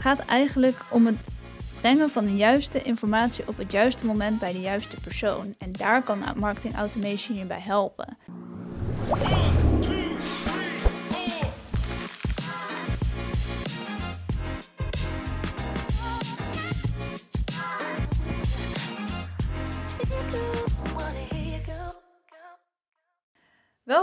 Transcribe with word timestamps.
gaat 0.00 0.18
eigenlijk 0.18 0.76
om 0.90 1.06
het 1.06 1.16
brengen 1.80 2.10
van 2.10 2.24
de 2.24 2.36
juiste 2.36 2.82
informatie 2.82 3.48
op 3.48 3.56
het 3.56 3.72
juiste 3.72 4.06
moment 4.06 4.38
bij 4.38 4.52
de 4.52 4.60
juiste 4.60 5.00
persoon. 5.00 5.54
En 5.58 5.72
daar 5.72 6.02
kan 6.02 6.24
marketing 6.36 6.76
automation 6.76 7.38
je 7.38 7.44
bij 7.44 7.60
helpen. 7.60 8.16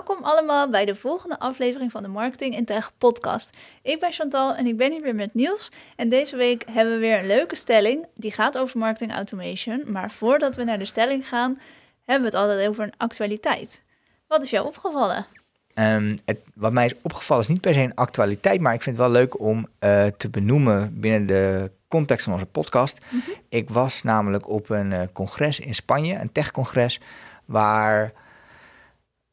Welkom 0.07 0.25
allemaal 0.25 0.69
bij 0.69 0.85
de 0.85 0.95
volgende 0.95 1.39
aflevering 1.39 1.91
van 1.91 2.03
de 2.03 2.07
Marketing 2.09 2.55
in 2.55 2.65
Tech 2.65 2.91
podcast. 2.97 3.49
Ik 3.81 3.99
ben 3.99 4.11
Chantal 4.11 4.55
en 4.55 4.67
ik 4.67 4.77
ben 4.77 4.91
hier 4.91 5.01
weer 5.01 5.15
met 5.15 5.33
Niels. 5.33 5.71
En 5.95 6.09
deze 6.09 6.35
week 6.35 6.63
hebben 6.69 6.93
we 6.93 6.99
weer 6.99 7.19
een 7.19 7.27
leuke 7.27 7.55
stelling. 7.55 8.05
Die 8.15 8.31
gaat 8.31 8.57
over 8.57 8.79
marketing 8.79 9.11
automation. 9.11 9.83
Maar 9.87 10.11
voordat 10.11 10.55
we 10.55 10.63
naar 10.63 10.79
de 10.79 10.85
stelling 10.85 11.27
gaan, 11.27 11.59
hebben 12.05 12.31
we 12.31 12.37
het 12.37 12.45
altijd 12.47 12.67
over 12.67 12.83
een 12.83 12.93
actualiteit. 12.97 13.81
Wat 14.27 14.41
is 14.41 14.49
jou 14.49 14.65
opgevallen? 14.65 15.25
Um, 15.73 16.17
het, 16.25 16.39
wat 16.55 16.71
mij 16.71 16.85
is 16.85 16.95
opgevallen 17.01 17.43
is 17.43 17.49
niet 17.49 17.61
per 17.61 17.73
se 17.73 17.79
een 17.79 17.95
actualiteit, 17.95 18.61
maar 18.61 18.73
ik 18.73 18.81
vind 18.81 18.97
het 18.97 19.05
wel 19.05 19.15
leuk 19.15 19.39
om 19.39 19.67
uh, 19.79 20.05
te 20.17 20.29
benoemen 20.29 20.99
binnen 20.99 21.25
de 21.25 21.71
context 21.87 22.23
van 22.23 22.33
onze 22.33 22.45
podcast. 22.45 22.99
Mm 23.09 23.21
-hmm. 23.25 23.33
Ik 23.49 23.69
was 23.69 24.03
namelijk 24.03 24.49
op 24.49 24.69
een 24.69 24.91
uh, 24.91 25.01
congres 25.13 25.59
in 25.59 25.75
Spanje, 25.75 26.15
een 26.15 26.31
techcongres, 26.31 26.99
waar 27.45 28.13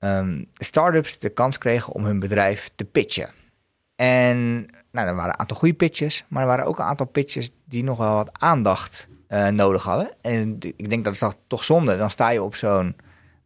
um, 0.04 0.46
startups 0.54 1.18
de 1.18 1.28
kans 1.28 1.58
kregen 1.58 1.92
om 1.92 2.04
hun 2.04 2.18
bedrijf 2.18 2.70
te 2.76 2.84
pitchen. 2.84 3.30
En 3.96 4.66
nou, 4.92 5.08
er 5.08 5.14
waren 5.14 5.32
een 5.32 5.38
aantal 5.38 5.56
goede 5.56 5.74
pitches, 5.74 6.24
maar 6.28 6.42
er 6.42 6.48
waren 6.48 6.66
ook 6.66 6.78
een 6.78 6.84
aantal 6.84 7.06
pitches 7.06 7.50
die 7.64 7.84
nog 7.84 7.98
wel 7.98 8.14
wat 8.14 8.30
aandacht 8.32 9.08
uh, 9.28 9.48
nodig 9.48 9.82
hadden. 9.82 10.10
En 10.20 10.58
ik 10.60 10.91
denk 10.91 11.05
dat 11.05 11.12
is 11.12 11.22
toch 11.47 11.64
zonde. 11.64 11.97
Dan 11.97 12.10
sta 12.10 12.28
je 12.28 12.42
op 12.42 12.55
zo'n 12.55 12.97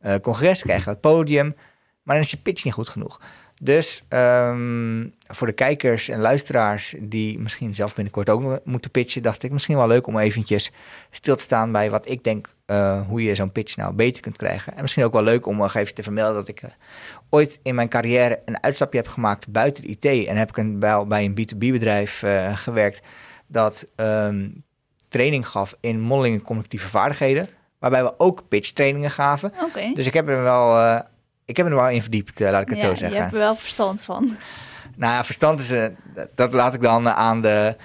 uh, 0.03 0.15
congres, 0.15 0.63
krijg 0.63 0.85
je 0.85 0.91
het 0.91 1.01
podium, 1.01 1.55
maar 2.03 2.15
dan 2.15 2.25
is 2.25 2.31
je 2.31 2.37
pitch 2.37 2.65
niet 2.65 2.75
goed 2.75 2.89
genoeg. 2.89 3.21
Dus 3.61 4.03
um, 4.09 5.15
voor 5.27 5.47
de 5.47 5.53
kijkers 5.53 6.09
en 6.09 6.21
luisteraars 6.21 6.95
die 6.99 7.39
misschien 7.39 7.75
zelf 7.75 7.95
binnenkort 7.95 8.31
ook 8.31 8.61
moeten 8.65 8.91
pitchen, 8.91 9.23
dacht 9.23 9.43
ik 9.43 9.51
misschien 9.51 9.77
wel 9.77 9.87
leuk 9.87 10.07
om 10.07 10.19
eventjes 10.19 10.71
stil 11.11 11.37
te 11.37 11.43
staan 11.43 11.73
bij 11.73 11.91
wat 11.91 12.09
ik 12.09 12.25
denk 12.25 12.55
uh, 12.67 13.07
hoe 13.07 13.23
je 13.23 13.35
zo'n 13.35 13.53
pitch 13.53 13.77
nou 13.77 13.95
beter 13.95 14.23
kunt 14.23 14.37
krijgen. 14.37 14.75
En 14.77 14.83
misschien 14.83 15.05
ook 15.05 15.13
wel 15.13 15.23
leuk 15.23 15.47
om 15.47 15.57
nog 15.57 15.75
even 15.75 15.95
te 15.95 16.03
vermelden 16.03 16.35
dat 16.35 16.49
ik 16.49 16.63
uh, 16.63 16.71
ooit 17.31 17.61
in 17.63 17.75
mijn 17.75 17.89
carrière 17.89 18.41
een 18.45 18.63
uitstapje 18.63 18.99
heb 18.99 19.09
gemaakt 19.09 19.49
buiten 19.49 19.83
de 19.83 19.89
IT. 19.89 20.27
En 20.27 20.37
heb 20.37 20.49
ik 20.49 20.57
een, 20.57 20.79
bij, 20.79 21.07
bij 21.07 21.25
een 21.25 21.39
B2B 21.41 21.59
bedrijf 21.59 22.23
uh, 22.23 22.57
gewerkt 22.57 23.01
dat 23.47 23.87
um, 23.97 24.65
training 25.09 25.49
gaf 25.49 25.75
in 25.81 26.01
modeling 26.01 26.35
en 26.35 26.43
communicatieve 26.43 26.89
vaardigheden. 26.89 27.49
Waarbij 27.79 28.03
we 28.03 28.19
ook 28.19 28.49
pitch 28.49 28.71
trainingen 28.71 29.11
gaven. 29.11 29.53
Okay. 29.69 29.93
Dus 29.93 30.07
ik 30.07 30.15
heb 30.15 30.29
er 30.29 30.43
wel 30.43 31.03
ik 31.49 31.57
heb 31.57 31.67
er 31.67 31.75
wel 31.75 31.89
in 31.89 32.03
verdiept, 32.03 32.41
uh, 32.41 32.51
laat 32.51 32.63
ik 32.63 32.69
het 32.69 32.81
ja, 32.81 32.89
zo 32.89 32.95
zeggen. 32.95 33.17
Je 33.17 33.23
hebt 33.23 33.33
er 33.33 33.39
wel 33.39 33.57
verstand 33.57 34.03
van. 34.03 34.31
Nou 34.97 35.13
ja, 35.13 35.25
verstand 35.25 35.61
is, 35.61 35.71
uh, 35.71 35.85
dat 36.35 36.53
laat 36.53 36.75
ik 36.75 36.81
dan 36.81 37.09
aan 37.09 37.43
de, 37.43 37.77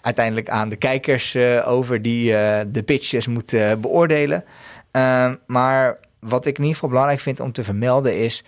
uiteindelijk 0.00 0.48
aan 0.48 0.68
de 0.68 0.76
kijkers 0.76 1.34
uh, 1.34 1.68
over 1.68 2.02
die 2.02 2.32
de 2.70 2.82
pitches 2.84 3.26
moeten 3.26 3.80
beoordelen. 3.80 4.44
Ehm, 4.90 5.34
maar 5.46 5.98
wat 6.18 6.46
ik 6.46 6.54
in 6.54 6.60
ieder 6.60 6.74
geval 6.74 6.88
belangrijk 6.88 7.20
vind 7.20 7.40
om 7.40 7.52
te 7.52 7.64
vermelden 7.64 8.18
is 8.18 8.44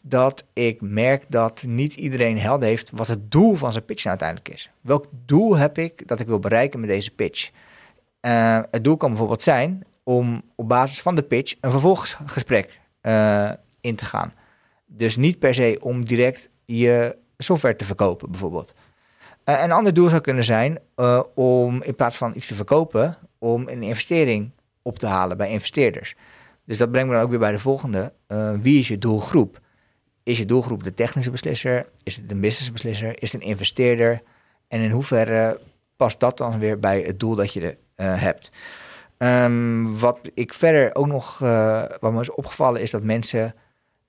dat 0.00 0.44
ik 0.52 0.80
merk 0.80 1.24
dat 1.28 1.64
niet 1.66 1.94
iedereen 1.94 2.38
helder 2.38 2.68
heeft 2.68 2.90
wat 2.92 3.06
het 3.06 3.30
doel 3.30 3.54
van 3.54 3.72
zijn 3.72 3.84
pitch 3.84 4.04
nou 4.04 4.18
uiteindelijk 4.18 4.60
is. 4.60 4.70
Welk 4.80 5.06
doel 5.26 5.56
heb 5.56 5.78
ik 5.78 6.08
dat 6.08 6.20
ik 6.20 6.26
wil 6.26 6.38
bereiken 6.38 6.80
met 6.80 6.88
deze 6.88 7.10
pitch? 7.10 7.50
het 8.70 8.84
doel 8.84 8.96
kan 8.96 9.08
bijvoorbeeld 9.08 9.42
zijn 9.42 9.84
om 10.02 10.42
op 10.54 10.68
basis 10.68 11.02
van 11.02 11.14
de 11.14 11.22
pitch 11.22 11.54
een 11.60 11.70
vervolgsgesprek 11.70 12.80
in 13.84 13.96
te 13.96 14.04
gaan. 14.04 14.32
Dus 14.86 15.16
niet 15.16 15.38
per 15.38 15.54
se 15.54 15.78
om 15.80 16.04
direct 16.04 16.50
je 16.64 17.16
software 17.38 17.76
te 17.76 17.84
verkopen, 17.84 18.30
bijvoorbeeld. 18.30 18.74
Uh, 19.44 19.62
een 19.62 19.72
ander 19.72 19.94
doel 19.94 20.08
zou 20.08 20.20
kunnen 20.20 20.44
zijn 20.44 20.78
uh, 20.96 21.22
om 21.34 21.82
in 21.82 21.94
plaats 21.94 22.16
van 22.16 22.32
iets 22.34 22.46
te 22.46 22.54
verkopen, 22.54 23.16
om 23.38 23.68
een 23.68 23.82
investering 23.82 24.50
op 24.82 24.98
te 24.98 25.06
halen 25.06 25.36
bij 25.36 25.50
investeerders. 25.50 26.14
Dus 26.64 26.78
dat 26.78 26.90
brengt 26.90 27.08
me 27.08 27.14
dan 27.14 27.24
ook 27.24 27.30
weer 27.30 27.38
bij 27.38 27.52
de 27.52 27.58
volgende. 27.58 28.12
Uh, 28.28 28.52
wie 28.60 28.78
is 28.78 28.88
je 28.88 28.98
doelgroep? 28.98 29.60
Is 30.22 30.38
je 30.38 30.44
doelgroep 30.44 30.84
de 30.84 30.94
technische 30.94 31.30
beslisser? 31.30 31.86
Is 32.02 32.16
het 32.16 32.30
een 32.30 32.40
businessbeslisser? 32.40 33.22
Is 33.22 33.32
het 33.32 33.42
een 33.42 33.48
investeerder? 33.48 34.22
En 34.68 34.80
in 34.80 34.90
hoeverre 34.90 35.60
past 35.96 36.20
dat 36.20 36.38
dan 36.38 36.58
weer 36.58 36.78
bij 36.78 37.00
het 37.00 37.20
doel 37.20 37.34
dat 37.34 37.52
je 37.52 37.76
er, 37.94 38.20
hebt? 38.20 38.50
Um, 39.18 39.98
wat 39.98 40.18
ik 40.34 40.54
verder 40.54 40.94
ook 40.94 41.06
nog, 41.06 41.38
wat 42.00 42.12
me 42.12 42.20
is 42.20 42.30
opgevallen, 42.30 42.80
is 42.80 42.90
dat 42.90 43.02
mensen 43.02 43.54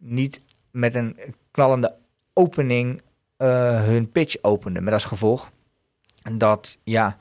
niet 0.06 0.40
met 0.72 0.96
een 0.96 1.18
knallende 1.52 1.96
opening 2.34 3.02
uh, 3.38 3.84
hun 3.84 4.12
pitch 4.12 4.36
openden. 4.42 4.84
Met 4.84 4.94
als 4.94 5.06
gevolg 5.06 5.52
dat, 6.38 6.78
ja, 6.84 7.18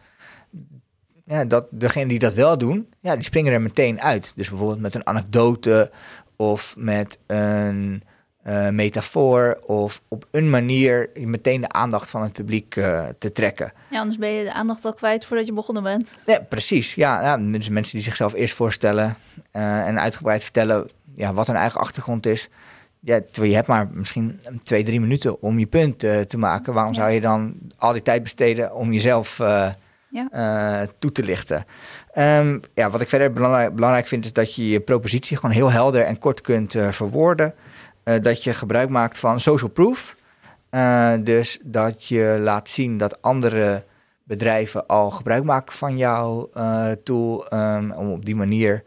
ja, 1.25 1.45
dat 1.45 1.67
degene 1.71 2.09
die 2.09 2.19
dat 2.19 2.35
wel 2.35 2.59
doen, 2.59 2.89
ja, 3.01 3.15
die 3.15 3.25
springen 3.25 3.53
er 3.53 3.63
meteen 3.63 4.01
uit. 4.01 4.33
Dus 4.37 4.49
bijvoorbeeld 4.49 4.81
met 4.81 4.95
een 4.95 5.07
anekdote 5.07 5.91
of 6.37 6.75
met 6.79 7.19
een 7.27 8.03
uh, 8.47 8.69
metafoor 8.69 9.59
of 9.67 10.01
op 10.09 10.27
een 10.31 10.51
manier 10.51 11.11
meteen 11.15 11.61
de 11.61 11.69
aandacht 11.69 12.11
van 12.11 12.23
het 12.23 12.33
publiek 12.33 12.77
uh, 12.77 13.07
te 13.19 13.33
trekken. 13.33 13.73
Ja, 13.91 13.99
anders 13.99 14.19
ben 14.19 14.31
je 14.31 14.45
de 14.45 14.53
aandacht 14.53 14.85
al 14.85 14.93
kwijt 14.93 15.25
voordat 15.25 15.47
je 15.47 15.53
begonnen 15.53 15.83
bent. 15.83 16.17
Ja, 16.27 16.39
precies. 16.39 16.95
Ja, 16.95 17.23
ja 17.23 17.37
dus 17.37 17.69
mensen 17.69 17.95
die 17.95 18.05
zichzelf 18.05 18.33
eerst 18.33 18.55
voorstellen 18.55 19.17
uh, 19.53 19.87
en 19.87 20.01
uitgebreid 20.01 20.43
vertellen 20.43 20.91
ja, 21.15 21.33
wat 21.33 21.47
hun 21.47 21.57
eigen 21.57 21.81
achtergrond 21.81 22.27
is. 22.27 22.49
Ja, 23.07 23.21
je 23.33 23.55
hebt 23.55 23.67
maar 23.67 23.89
misschien 23.93 24.41
twee, 24.63 24.85
drie 24.85 25.01
minuten 25.01 25.43
om 25.43 25.59
je 25.59 25.67
punt 25.67 26.05
uh, 26.05 26.21
te 26.21 26.39
maken. 26.39 26.75
Waarom 26.75 26.95
zou 26.95 27.11
je 27.11 27.21
dan 27.21 27.55
al 27.77 27.93
die 27.93 28.03
tijd 28.03 28.23
besteden 28.23 28.75
om 28.75 28.93
jezelf 28.93 29.39
uh, 29.39 29.71
ja. 30.09 30.29
uh, 30.83 30.89
toe 30.99 31.13
te 31.13 31.23
lichten? 31.23 31.65
Um, 32.19 32.61
ja, 32.75 32.91
wat 32.91 33.01
ik 33.01 33.09
verder 33.09 33.33
belangrijk, 33.33 33.75
belangrijk 33.75 34.07
vind 34.07 34.25
is 34.25 34.33
dat 34.33 34.55
je 34.55 34.69
je 34.69 34.81
propositie 34.81 35.37
gewoon 35.37 35.55
heel 35.55 35.71
helder 35.71 36.03
en 36.03 36.19
kort 36.19 36.41
kunt 36.41 36.77
verwoorden. 36.91 37.55
dat 38.21 38.45
je 38.45 38.55
gebruik 38.55 38.89
maakt 38.89 39.19
van 39.19 39.41
social 39.41 39.71
proof. 39.71 40.17
dus 41.21 41.59
dat 41.63 42.07
je 42.07 42.37
laat 42.41 42.69
zien 42.69 42.99
dat 42.99 43.23
andere 43.23 43.85
bedrijven 44.23 44.87
al 44.87 45.11
gebruik 45.11 45.45
maken 45.45 45.75
van 45.75 45.97
jouw 45.97 46.51
tool. 47.03 47.47
Um, 47.53 47.93
om 47.93 48.11
op 48.11 48.25
die 48.25 48.37
manier 48.37 48.83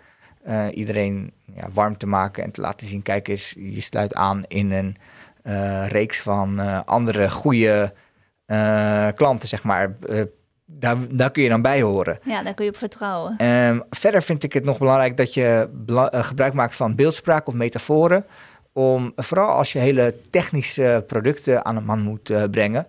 iedereen 0.73 1.33
ja, 1.55 1.67
warm 1.73 1.97
te 1.97 2.07
maken 2.07 2.43
en 2.43 2.51
te 2.51 2.61
laten 2.61 2.87
zien, 2.87 3.01
kijk 3.01 3.27
eens, 3.27 3.53
je 3.57 3.81
sluit 3.81 4.13
aan 4.13 4.43
in 4.47 4.71
een 4.71 4.97
uh, 5.43 5.87
reeks 5.87 6.21
van 6.21 6.59
uh, 6.59 6.79
andere 6.85 7.31
goede 7.31 7.93
klanten, 9.15 9.49
zeg 9.49 9.63
maar. 9.63 9.95
daar, 10.65 10.97
daar 11.09 11.31
kun 11.31 11.43
je 11.43 11.49
dan 11.49 11.61
bij 11.61 11.81
horen. 11.81 12.19
Ja, 12.23 12.43
daar 12.43 12.53
kun 12.53 12.65
je 12.65 12.71
op 12.71 12.77
vertrouwen. 12.77 13.45
Um, 13.45 13.83
verder 13.89 14.21
vind 14.21 14.43
ik 14.43 14.53
het 14.53 14.63
nog 14.63 14.77
belangrijk 14.77 15.17
dat 15.17 15.33
je 15.33 15.69
gebruik 16.11 16.53
maakt 16.53 16.75
van 16.75 16.95
beeldspraak 16.95 17.47
of 17.47 17.53
metaforen. 17.53 18.25
Om, 18.73 19.11
vooral 19.15 19.49
als 19.49 19.73
je 19.73 19.79
hele 19.79 20.15
technische 20.29 21.03
producten 21.07 21.65
aan 21.65 21.75
een 21.75 21.85
man 21.85 22.01
moet 22.01 22.51
brengen, 22.51 22.87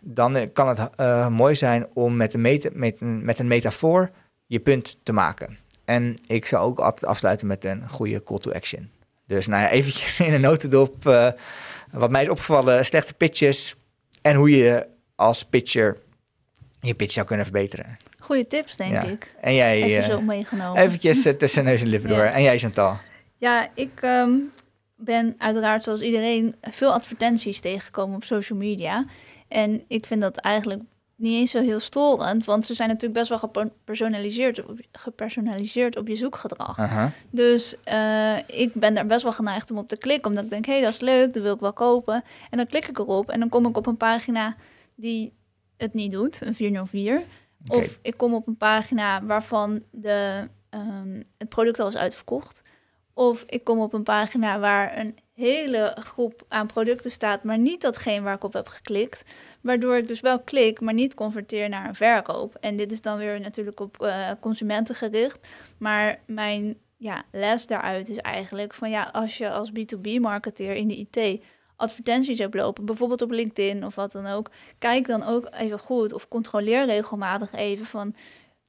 dan 0.00 0.52
kan 0.52 0.68
het 0.68 0.98
mooi 1.30 1.54
zijn 1.54 1.86
om 1.94 2.16
met 2.16 2.34
een, 2.34 3.22
met 3.24 3.38
een 3.38 3.46
metafoor 3.46 4.10
je 4.46 4.60
punt 4.60 4.98
te 5.02 5.12
maken. 5.12 5.58
En 5.84 6.16
ik 6.26 6.46
zou 6.46 6.64
ook 6.64 6.78
altijd 6.78 7.04
afsluiten 7.04 7.46
met 7.46 7.64
een 7.64 7.88
goede 7.88 8.22
call 8.22 8.38
to 8.38 8.52
action. 8.52 8.90
Dus 9.26 9.46
nou 9.46 9.62
ja, 9.62 9.70
eventjes 9.70 10.20
in 10.20 10.32
een 10.32 10.40
notendop. 10.40 11.06
Uh, 11.06 11.28
wat 11.90 12.10
mij 12.10 12.22
is 12.22 12.28
opgevallen, 12.28 12.84
slechte 12.84 13.14
pitches. 13.14 13.76
En 14.22 14.36
hoe 14.36 14.50
je 14.50 14.86
als 15.14 15.44
pitcher 15.44 15.96
je 16.80 16.94
pitch 16.94 17.12
zou 17.12 17.26
kunnen 17.26 17.46
verbeteren. 17.46 17.96
Goede 18.18 18.46
tips, 18.46 18.76
denk 18.76 18.92
ja. 18.92 19.02
ik. 19.02 19.34
En 19.40 19.54
jij... 19.54 19.82
Even 19.82 20.04
zo 20.04 20.18
uh, 20.18 20.26
meegenomen. 20.26 20.82
Eventjes 20.82 21.26
uh, 21.26 21.32
tussen 21.32 21.64
neus 21.64 21.82
en 21.82 21.88
lippen 21.88 22.08
door. 22.08 22.24
Ja. 22.24 22.32
En 22.32 22.42
jij, 22.42 22.58
Chantal? 22.58 22.96
Ja, 23.36 23.68
ik 23.74 24.00
um, 24.02 24.52
ben 24.96 25.34
uiteraard 25.38 25.84
zoals 25.84 26.00
iedereen 26.00 26.54
veel 26.60 26.92
advertenties 26.92 27.60
tegengekomen 27.60 28.16
op 28.16 28.24
social 28.24 28.58
media. 28.58 29.06
En 29.48 29.84
ik 29.88 30.06
vind 30.06 30.20
dat 30.20 30.36
eigenlijk 30.36 30.82
niet 31.24 31.38
eens 31.38 31.50
zo 31.50 31.60
heel 31.60 31.80
storend, 31.80 32.44
want 32.44 32.66
ze 32.66 32.74
zijn 32.74 32.88
natuurlijk 32.88 33.18
best 33.18 33.28
wel 33.28 33.38
gepersonaliseerd, 33.38 34.66
op, 34.66 34.78
gepersonaliseerd 34.92 35.96
op 35.96 36.08
je 36.08 36.16
zoekgedrag. 36.16 36.78
Dus 37.30 37.74
uh, 37.92 38.36
ik 38.36 38.74
ben 38.74 38.94
daar 38.94 39.06
best 39.06 39.22
wel 39.22 39.32
geneigd 39.32 39.70
om 39.70 39.78
op 39.78 39.88
te 39.88 39.96
klikken, 39.96 40.28
omdat 40.30 40.44
ik 40.44 40.50
denk, 40.50 40.66
hé, 40.66 40.72
hey, 40.72 40.82
dat 40.82 40.92
is 40.92 41.00
leuk, 41.00 41.34
dat 41.34 41.42
wil 41.42 41.54
ik 41.54 41.60
wel 41.60 41.72
kopen. 41.72 42.24
En 42.50 42.56
dan 42.56 42.66
klik 42.66 42.88
ik 42.88 42.98
erop 42.98 43.30
en 43.30 43.40
dan 43.40 43.48
kom 43.48 43.66
ik 43.66 43.76
op 43.76 43.86
een 43.86 43.96
pagina 43.96 44.56
die 44.94 45.32
het 45.76 45.94
niet 45.94 46.10
doet, 46.10 46.40
een 46.40 46.54
404. 46.54 47.22
Okay. 47.66 47.78
Of 47.78 47.98
ik 48.02 48.16
kom 48.16 48.34
op 48.34 48.46
een 48.46 48.56
pagina 48.56 49.24
waarvan 49.24 49.82
de, 49.90 50.48
um, 50.70 51.24
het 51.38 51.48
product 51.48 51.78
al 51.78 51.88
is 51.88 51.96
uitverkocht. 51.96 52.62
Of 53.14 53.44
ik 53.46 53.64
kom 53.64 53.80
op 53.80 53.92
een 53.92 54.02
pagina 54.02 54.58
waar 54.58 54.98
een 54.98 55.18
hele 55.34 55.96
groep 56.00 56.44
aan 56.48 56.66
producten 56.66 57.10
staat, 57.10 57.42
maar 57.42 57.58
niet 57.58 57.80
datgene 57.80 58.22
waar 58.22 58.34
ik 58.34 58.44
op 58.44 58.52
heb 58.52 58.68
geklikt. 58.68 59.24
Waardoor 59.60 59.96
ik 59.96 60.08
dus 60.08 60.20
wel 60.20 60.40
klik, 60.40 60.80
maar 60.80 60.94
niet 60.94 61.14
converteer 61.14 61.68
naar 61.68 61.88
een 61.88 61.94
verkoop. 61.94 62.56
En 62.60 62.76
dit 62.76 62.92
is 62.92 63.00
dan 63.00 63.18
weer 63.18 63.40
natuurlijk 63.40 63.80
op 63.80 63.96
uh, 64.02 64.30
consumenten 64.40 64.94
gericht. 64.94 65.38
Maar 65.78 66.20
mijn 66.26 66.76
ja, 66.96 67.22
les 67.32 67.66
daaruit 67.66 68.08
is 68.08 68.18
eigenlijk 68.18 68.74
van 68.74 68.90
ja, 68.90 69.08
als 69.12 69.38
je 69.38 69.50
als 69.50 69.70
B2B-marketeer 69.70 70.74
in 70.74 70.88
de 70.88 70.96
IT 70.96 71.42
advertenties 71.76 72.38
hebt 72.38 72.54
lopen, 72.54 72.84
bijvoorbeeld 72.84 73.22
op 73.22 73.30
LinkedIn 73.30 73.84
of 73.84 73.94
wat 73.94 74.12
dan 74.12 74.26
ook, 74.26 74.50
kijk 74.78 75.06
dan 75.06 75.22
ook 75.22 75.48
even 75.50 75.78
goed 75.78 76.12
of 76.12 76.28
controleer 76.28 76.86
regelmatig 76.86 77.52
even 77.52 77.86
van 77.86 78.14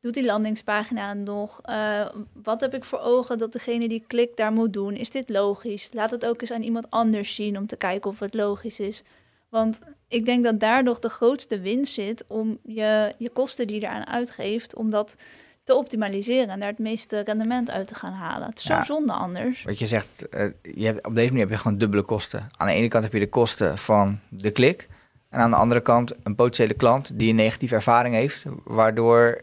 doet 0.06 0.14
die 0.14 0.26
landingspagina 0.26 1.14
nog? 1.14 1.62
Uh, 1.70 2.06
wat 2.44 2.62
heb 2.62 2.74
ik 2.74 2.84
voor 2.84 3.00
ogen 3.00 3.38
dat 3.38 3.52
degene 3.52 3.88
die 3.88 4.04
klikt 4.08 4.38
daar 4.38 4.52
moet 4.52 4.74
doen? 4.74 4.94
Is 4.94 5.10
dit 5.10 5.30
logisch? 5.30 5.90
Laat 5.92 6.12
het 6.12 6.26
ook 6.26 6.42
eens 6.42 6.52
aan 6.52 6.62
iemand 6.62 6.90
anders 6.90 7.36
zien 7.36 7.58
om 7.58 7.68
te 7.68 7.76
kijken 7.76 8.10
of 8.10 8.20
het 8.20 8.34
logisch 8.34 8.80
is. 8.80 9.04
Want 9.50 9.80
ik 10.08 10.26
denk 10.26 10.44
dat 10.44 10.60
daar 10.60 10.84
nog 10.84 11.00
de 11.00 11.10
grootste 11.10 11.60
winst 11.60 11.94
zit 11.94 12.24
om 12.28 12.58
je, 12.64 13.14
je 13.18 13.30
kosten 13.30 13.68
die 13.68 13.80
je 13.80 13.86
eraan 13.86 14.08
uitgeeft, 14.08 14.76
om 14.76 14.90
dat 14.90 15.16
te 15.64 15.76
optimaliseren 15.76 16.50
en 16.50 16.60
daar 16.60 16.70
het 16.70 16.80
meeste 16.80 17.20
rendement 17.20 17.72
uit 17.72 17.88
te 17.88 17.96
gaan 17.96 18.14
halen. 18.14 18.48
Het 18.48 18.58
is 18.58 18.66
zo 18.66 18.82
zonde 18.82 19.14
anders. 19.14 19.64
Wat 19.64 19.80
je 19.80 19.88
zegt, 19.88 20.28
uh, 20.36 20.46
je 20.76 20.86
hebt, 20.86 21.06
op 21.08 21.16
deze 21.16 21.28
manier 21.28 21.44
heb 21.44 21.56
je 21.56 21.62
gewoon 21.62 21.78
dubbele 21.78 22.04
kosten. 22.04 22.48
Aan 22.58 22.68
de 22.68 22.74
ene 22.74 22.88
kant 22.88 23.04
heb 23.04 23.14
je 23.14 23.20
de 23.20 23.30
kosten 23.30 23.78
van 23.78 24.20
de 24.30 24.52
klik. 24.52 24.88
En 25.30 25.40
aan 25.40 25.50
de 25.50 25.56
andere 25.56 25.82
kant 25.82 26.14
een 26.24 26.36
potentiële 26.36 26.74
klant 26.74 27.10
die 27.14 27.30
een 27.30 27.36
negatieve 27.36 27.76
ervaring 27.76 28.16
heeft, 28.16 28.44
waardoor, 28.64 29.42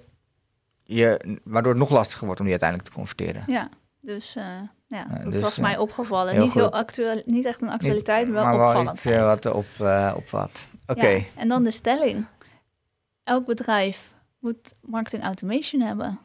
je, 0.84 1.38
waardoor 1.44 1.73
het 1.73 1.81
nog 1.81 1.90
lastiger 1.90 2.25
wordt 2.25 2.40
om 2.40 2.46
die 2.46 2.58
uiteindelijk 2.61 2.90
te 2.90 2.96
converteren. 2.96 3.44
Ja, 3.46 3.69
dus 4.00 4.37
uh, 4.37 4.44
ja, 4.87 5.05
dat 5.23 5.32
dus, 5.32 5.43
was 5.43 5.58
mij 5.58 5.79
opgevallen. 5.79 6.40
Niet, 6.40 6.52
heel 6.52 6.73
actueel, 6.73 7.23
niet 7.25 7.44
echt 7.44 7.62
een 7.62 7.70
actualiteit, 7.70 8.25
maar 8.25 8.34
wel 8.34 8.44
maar 8.44 8.55
opvallend. 8.55 9.05
Maar 9.05 9.14
wel 9.14 9.34
iets 9.34 9.44
wat 9.44 9.55
op, 9.55 9.67
uh, 9.81 10.12
op 10.17 10.31
wat. 10.31 10.69
Oké. 10.87 11.08
Ja, 11.08 11.23
en 11.37 11.49
dan 11.49 11.62
de 11.62 11.70
stelling. 11.70 12.26
Elk 13.25 13.46
bedrijf 13.46 14.14
moet 14.38 14.75
marketing 14.81 15.23
automation 15.23 15.81
hebben. 15.81 16.19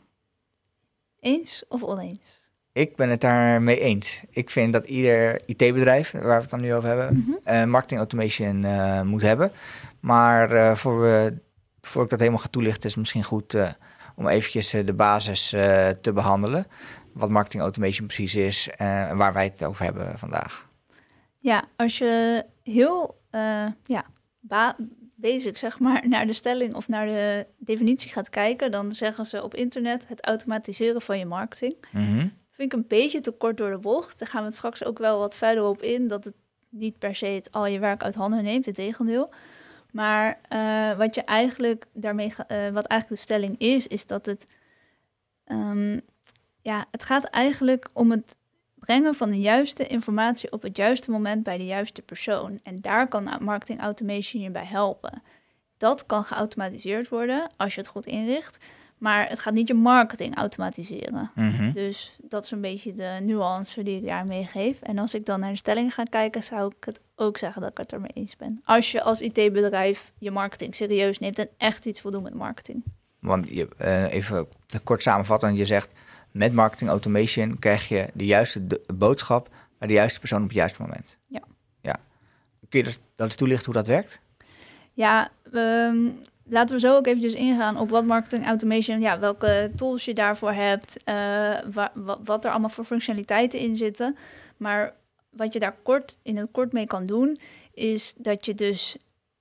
Eens 1.19 1.63
of 1.68 1.83
oneens? 1.83 2.45
Ik 2.71 2.95
ben 2.95 3.09
het 3.09 3.21
daarmee 3.21 3.80
eens. 3.80 4.24
Ik 4.30 4.50
vind 4.50 4.74
dat 4.74 4.86
ieder 4.86 5.42
IT-bedrijf, 5.45 6.12
waar 6.12 6.24
we 6.24 6.42
het 6.42 6.50
dan 6.50 6.62
nu 6.62 6.74
over 6.74 6.89
hebben, 6.89 7.39
mm 7.44 7.69
marketing 7.69 8.00
automation 8.00 8.65
moet 9.07 9.21
hebben. 9.21 9.51
Maar 10.00 10.77
voor, 10.77 11.01
we, 11.01 11.38
voor 11.81 12.04
ik 12.04 12.09
dat 12.09 12.19
helemaal 12.19 12.42
ga 12.42 12.48
toelichten, 12.48 12.83
is 12.83 12.89
het 12.89 12.98
misschien 12.98 13.24
goed 13.24 13.56
om 14.18 14.28
eventjes 14.28 14.69
de 14.69 14.94
basis 14.94 15.50
te 16.02 16.12
behandelen. 16.14 16.68
Wat 17.14 17.30
marketing 17.30 17.62
automation 17.62 18.08
precies 18.08 18.36
is 18.36 18.69
en 18.75 19.18
waar 19.18 19.34
wij 19.34 19.44
het 19.44 19.64
over 19.64 19.84
hebben 19.84 20.19
vandaag. 20.19 20.68
Ja, 21.40 21.64
als 21.75 21.98
je 21.98 22.46
heel 22.64 23.22
ja, 23.84 24.06
basic, 25.16 25.58
zeg 25.58 25.80
maar, 25.80 26.08
naar 26.10 26.28
de 26.28 26.34
stelling 26.34 26.74
of 26.74 26.88
naar 26.88 27.06
de 27.06 27.46
definitie 27.58 28.12
gaat 28.12 28.30
kijken, 28.30 28.72
dan 28.72 28.96
zeggen 28.96 29.25
ze 29.25 29.44
op 29.44 29.56
internet 29.56 30.08
het 30.08 30.25
automatiseren 30.25 31.02
van 31.02 31.19
je 31.19 31.25
marketing. 31.25 31.75
Mm 31.92 32.31
Vind 32.58 32.74
ik 32.74 32.80
een 32.80 32.88
beetje 32.88 33.19
te 33.19 33.31
kort 33.31 33.58
door 33.58 33.72
de 33.72 33.78
bocht. 33.78 34.19
Daar 34.19 34.28
gaan 34.28 34.42
we 34.42 34.48
het 34.48 34.56
straks 34.56 34.84
ook 34.84 34.98
wel 34.98 35.19
wat 35.19 35.36
verder 35.36 35.64
op 35.64 35.81
in, 35.81 36.08
dat 36.08 36.24
het 36.24 36.34
niet 36.69 37.00
per 37.00 37.16
se 37.16 37.25
het 37.25 37.52
al 37.52 37.66
je 37.66 37.80
werk 37.80 38.04
uit 38.04 38.16
handen 38.16 38.44
neemt, 38.44 38.66
het 38.66 38.75
tegendeel. 38.75 39.30
Maar 39.92 40.39
uh, 40.50 40.98
wat 40.98 41.16
je 41.16 41.22
eigenlijk 41.24 41.86
daarmee, 41.94 42.28
uh, 42.28 42.69
wat 42.69 42.86
eigenlijk 42.86 43.07
de 43.07 43.16
stelling 43.16 43.57
is, 43.57 43.88
is 43.88 44.06
dat 44.06 44.25
het, 44.25 44.48
um, 45.45 46.01
ja, 46.62 46.86
het 46.92 47.04
gaat 47.04 47.24
eigenlijk 47.24 47.89
om 47.94 48.12
het 48.12 48.36
brengen 48.75 49.16
van 49.16 49.30
de 49.30 49.39
juiste 49.39 49.88
informatie 49.88 50.51
op 50.51 50.62
het 50.62 50.78
juiste 50.78 51.12
moment 51.12 51.44
bij 51.44 51.57
de 51.57 51.66
juiste 51.66 52.01
persoon. 52.01 52.60
En 52.63 52.81
daar 52.81 53.07
kan 53.07 53.38
marketing 53.39 53.80
automation 53.80 54.42
je 54.42 54.50
bij 54.50 54.66
helpen. 54.66 55.22
Dat 55.78 56.06
kan 56.06 56.24
geautomatiseerd 56.24 57.10
worden 57.10 57.50
als 57.57 57.75
je 57.75 57.81
het 57.81 57.90
goed 57.90 58.06
inricht. 58.06 58.57
Maar 58.98 59.30
het 59.30 59.40
gaat 59.40 59.54
niet 59.54 59.68
je 59.68 59.74
marketing 59.74 60.36
automatiseren. 60.36 61.32
Mhm. 61.36 61.72
Dus 61.72 62.18
dat 62.22 62.44
is 62.44 62.52
een 62.52 62.62
beetje 62.62 62.94
de 62.94 63.18
nuance 63.22 63.84
die 63.84 63.98
ik 63.98 64.06
daar 64.06 64.24
meegeef. 64.24 64.82
En 64.82 64.98
als 64.98 65.14
ik 65.14 65.26
dan 65.26 65.40
naar 65.40 65.52
de 65.52 65.58
stelling 65.58 65.94
ga 65.94 66.04
kijken, 66.04 66.44
zou 66.44 66.72
ik 66.78 66.86
het 66.86 67.00
ook 67.16 67.38
zeggen 67.38 67.62
dat 67.62 67.72
ik 67.72 67.78
het 67.78 67.94
ermee 67.94 68.12
eens 68.14 68.36
ben. 68.36 68.62
Als 68.64 68.92
je 68.92 69.02
als 69.02 69.22
IT-bedrijf 69.22 70.12
je 70.18 70.32
marketing 70.32 70.76
serieus 70.76 71.20
neemt 71.20 71.40
en 71.40 71.50
echt 71.58 71.86
iets 71.86 72.02
wil 72.02 72.12
doen 72.12 72.24
met 72.24 72.34
marketing. 72.34 72.84
Want 73.20 73.50
je, 73.50 73.68
uh, 73.82 74.14
even 74.14 74.48
kort 74.84 75.02
samenvatten, 75.02 75.56
je 75.56 75.66
zegt 75.66 75.90
met 76.32 76.54
marketing 76.54 76.90
automation 76.90 77.60
krijg 77.60 77.88
je 77.88 78.10
de 78.14 78.26
juiste 78.26 78.68
boodschap 78.94 79.50
bij 79.78 79.88
de 79.88 79.94
juiste 79.94 80.20
persoon 80.20 80.42
op 80.42 80.48
het 80.48 80.58
juiste 80.58 80.82
moment. 80.82 81.18
Ja. 81.28 81.42
ja. 81.82 81.96
Kun 82.70 82.80
je 82.80 82.86
dat, 82.86 83.00
dat 83.16 83.26
eens 83.26 83.36
toelichten 83.36 83.66
hoe 83.66 83.74
dat 83.74 83.88
werkt? 83.88 84.20
Ja, 84.94 85.30
um, 85.54 86.20
laten 86.50 86.76
we 86.76 86.82
zo 86.82 86.96
ook 86.96 87.08
eventjes 87.08 87.34
ingaan 87.34 87.78
op 87.78 87.90
wat 87.90 88.06
marketing 88.06 88.46
automation, 88.46 89.00
ja, 89.00 89.20
welke 89.20 89.72
tools 89.76 90.06
je 90.06 90.14
daarvoor 90.14 90.52
hebt, 90.52 90.96
uh, 91.06 91.58
wat 92.24 92.46
er 92.46 92.52
allemaal 92.52 92.70
voor 92.70 92.86
functionaliteiten 92.86 93.60
in 93.60 93.76
zitten. 93.76 94.18
Maar 94.58 94.96
wat 95.30 95.54
je 95.54 95.60
daar 95.60 95.76
kort 95.84 96.18
in 96.22 96.38
het 96.38 96.52
kort 96.52 96.74
mee 96.74 96.88
kan 96.88 97.06
doen, 97.06 97.40
is 97.74 98.14
dat 98.18 98.46
je 98.46 98.56
dus 98.56 98.98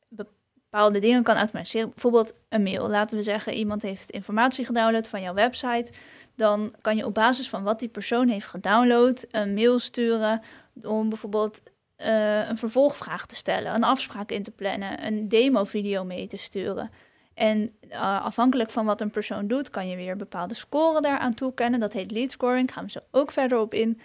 bepaalde 0.08 0.98
dingen 0.98 1.22
kan 1.22 1.36
automatiseren. 1.36 1.88
Bijvoorbeeld 1.88 2.32
een 2.48 2.62
mail. 2.62 2.88
Laten 2.88 3.16
we 3.16 3.22
zeggen, 3.22 3.54
iemand 3.54 3.82
heeft 3.82 4.10
informatie 4.10 4.64
gedownload 4.64 5.06
van 5.06 5.22
jouw 5.22 5.34
website 5.34 5.90
dan 6.36 6.74
kan 6.80 6.96
je 6.96 7.06
op 7.06 7.14
basis 7.14 7.48
van 7.48 7.62
wat 7.62 7.78
die 7.78 7.88
persoon 7.88 8.28
heeft 8.28 8.46
gedownload 8.46 9.24
een 9.30 9.54
mail 9.54 9.78
sturen 9.78 10.42
om 10.82 11.08
bijvoorbeeld 11.08 11.60
uh, 11.98 12.48
een 12.48 12.58
vervolgvraag 12.58 13.26
te 13.26 13.34
stellen, 13.34 13.74
een 13.74 13.84
afspraak 13.84 14.30
in 14.30 14.42
te 14.42 14.50
plannen, 14.50 15.06
een 15.06 15.28
demo-video 15.28 16.04
mee 16.04 16.26
te 16.26 16.36
sturen. 16.36 16.90
En 17.34 17.76
uh, 17.88 18.24
afhankelijk 18.24 18.70
van 18.70 18.86
wat 18.86 19.00
een 19.00 19.10
persoon 19.10 19.46
doet, 19.46 19.70
kan 19.70 19.88
je 19.88 19.96
weer 19.96 20.16
bepaalde 20.16 20.54
scoren 20.54 21.02
daaraan 21.02 21.34
toekennen. 21.34 21.80
Dat 21.80 21.92
heet 21.92 22.10
lead 22.10 22.30
scoring, 22.30 22.72
gaan 22.72 22.84
we 22.84 22.90
zo 22.90 23.00
ook 23.10 23.30
verder 23.30 23.58
op 23.58 23.74
in. 23.74 24.00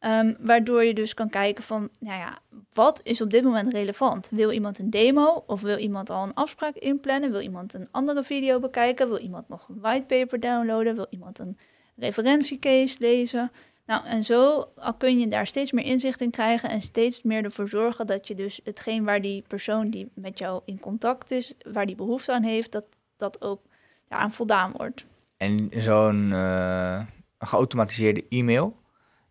Um, 0.00 0.36
waardoor 0.40 0.84
je 0.84 0.94
dus 0.94 1.14
kan 1.14 1.28
kijken 1.28 1.64
van, 1.64 1.88
nou 1.98 2.18
ja, 2.18 2.38
wat 2.72 3.00
is 3.02 3.20
op 3.20 3.30
dit 3.30 3.44
moment 3.44 3.72
relevant? 3.72 4.28
Wil 4.30 4.50
iemand 4.50 4.78
een 4.78 4.90
demo 4.90 5.44
of 5.46 5.60
wil 5.60 5.78
iemand 5.78 6.10
al 6.10 6.22
een 6.22 6.34
afspraak 6.34 6.74
inplannen? 6.74 7.30
Wil 7.30 7.40
iemand 7.40 7.74
een 7.74 7.88
andere 7.90 8.22
video 8.22 8.58
bekijken? 8.58 9.08
Wil 9.08 9.18
iemand 9.18 9.48
nog 9.48 9.68
een 9.68 9.80
whitepaper 9.80 10.40
downloaden? 10.40 10.94
Wil 10.94 11.06
iemand 11.10 11.38
een 11.38 11.58
referentiecase 11.96 12.96
lezen. 12.98 13.50
Nou, 13.86 14.04
en 14.06 14.24
zo 14.24 14.64
kun 14.98 15.18
je 15.18 15.28
daar 15.28 15.46
steeds 15.46 15.72
meer 15.72 15.84
inzicht 15.84 16.20
in 16.20 16.30
krijgen 16.30 16.70
en 16.70 16.82
steeds 16.82 17.22
meer 17.22 17.44
ervoor 17.44 17.68
zorgen 17.68 18.06
dat 18.06 18.28
je 18.28 18.34
dus 18.34 18.60
hetgeen 18.64 19.04
waar 19.04 19.20
die 19.20 19.44
persoon 19.46 19.90
die 19.90 20.10
met 20.14 20.38
jou 20.38 20.62
in 20.64 20.80
contact 20.80 21.30
is, 21.30 21.54
waar 21.72 21.86
die 21.86 21.94
behoefte 21.94 22.32
aan 22.32 22.42
heeft, 22.42 22.72
dat 22.72 22.86
dat 23.16 23.42
ook 23.42 23.60
daaraan 24.08 24.32
voldaan 24.32 24.72
wordt. 24.76 25.04
En 25.36 25.70
zo'n 25.76 26.30
uh, 26.30 27.00
geautomatiseerde 27.38 28.24
e-mail, 28.28 28.76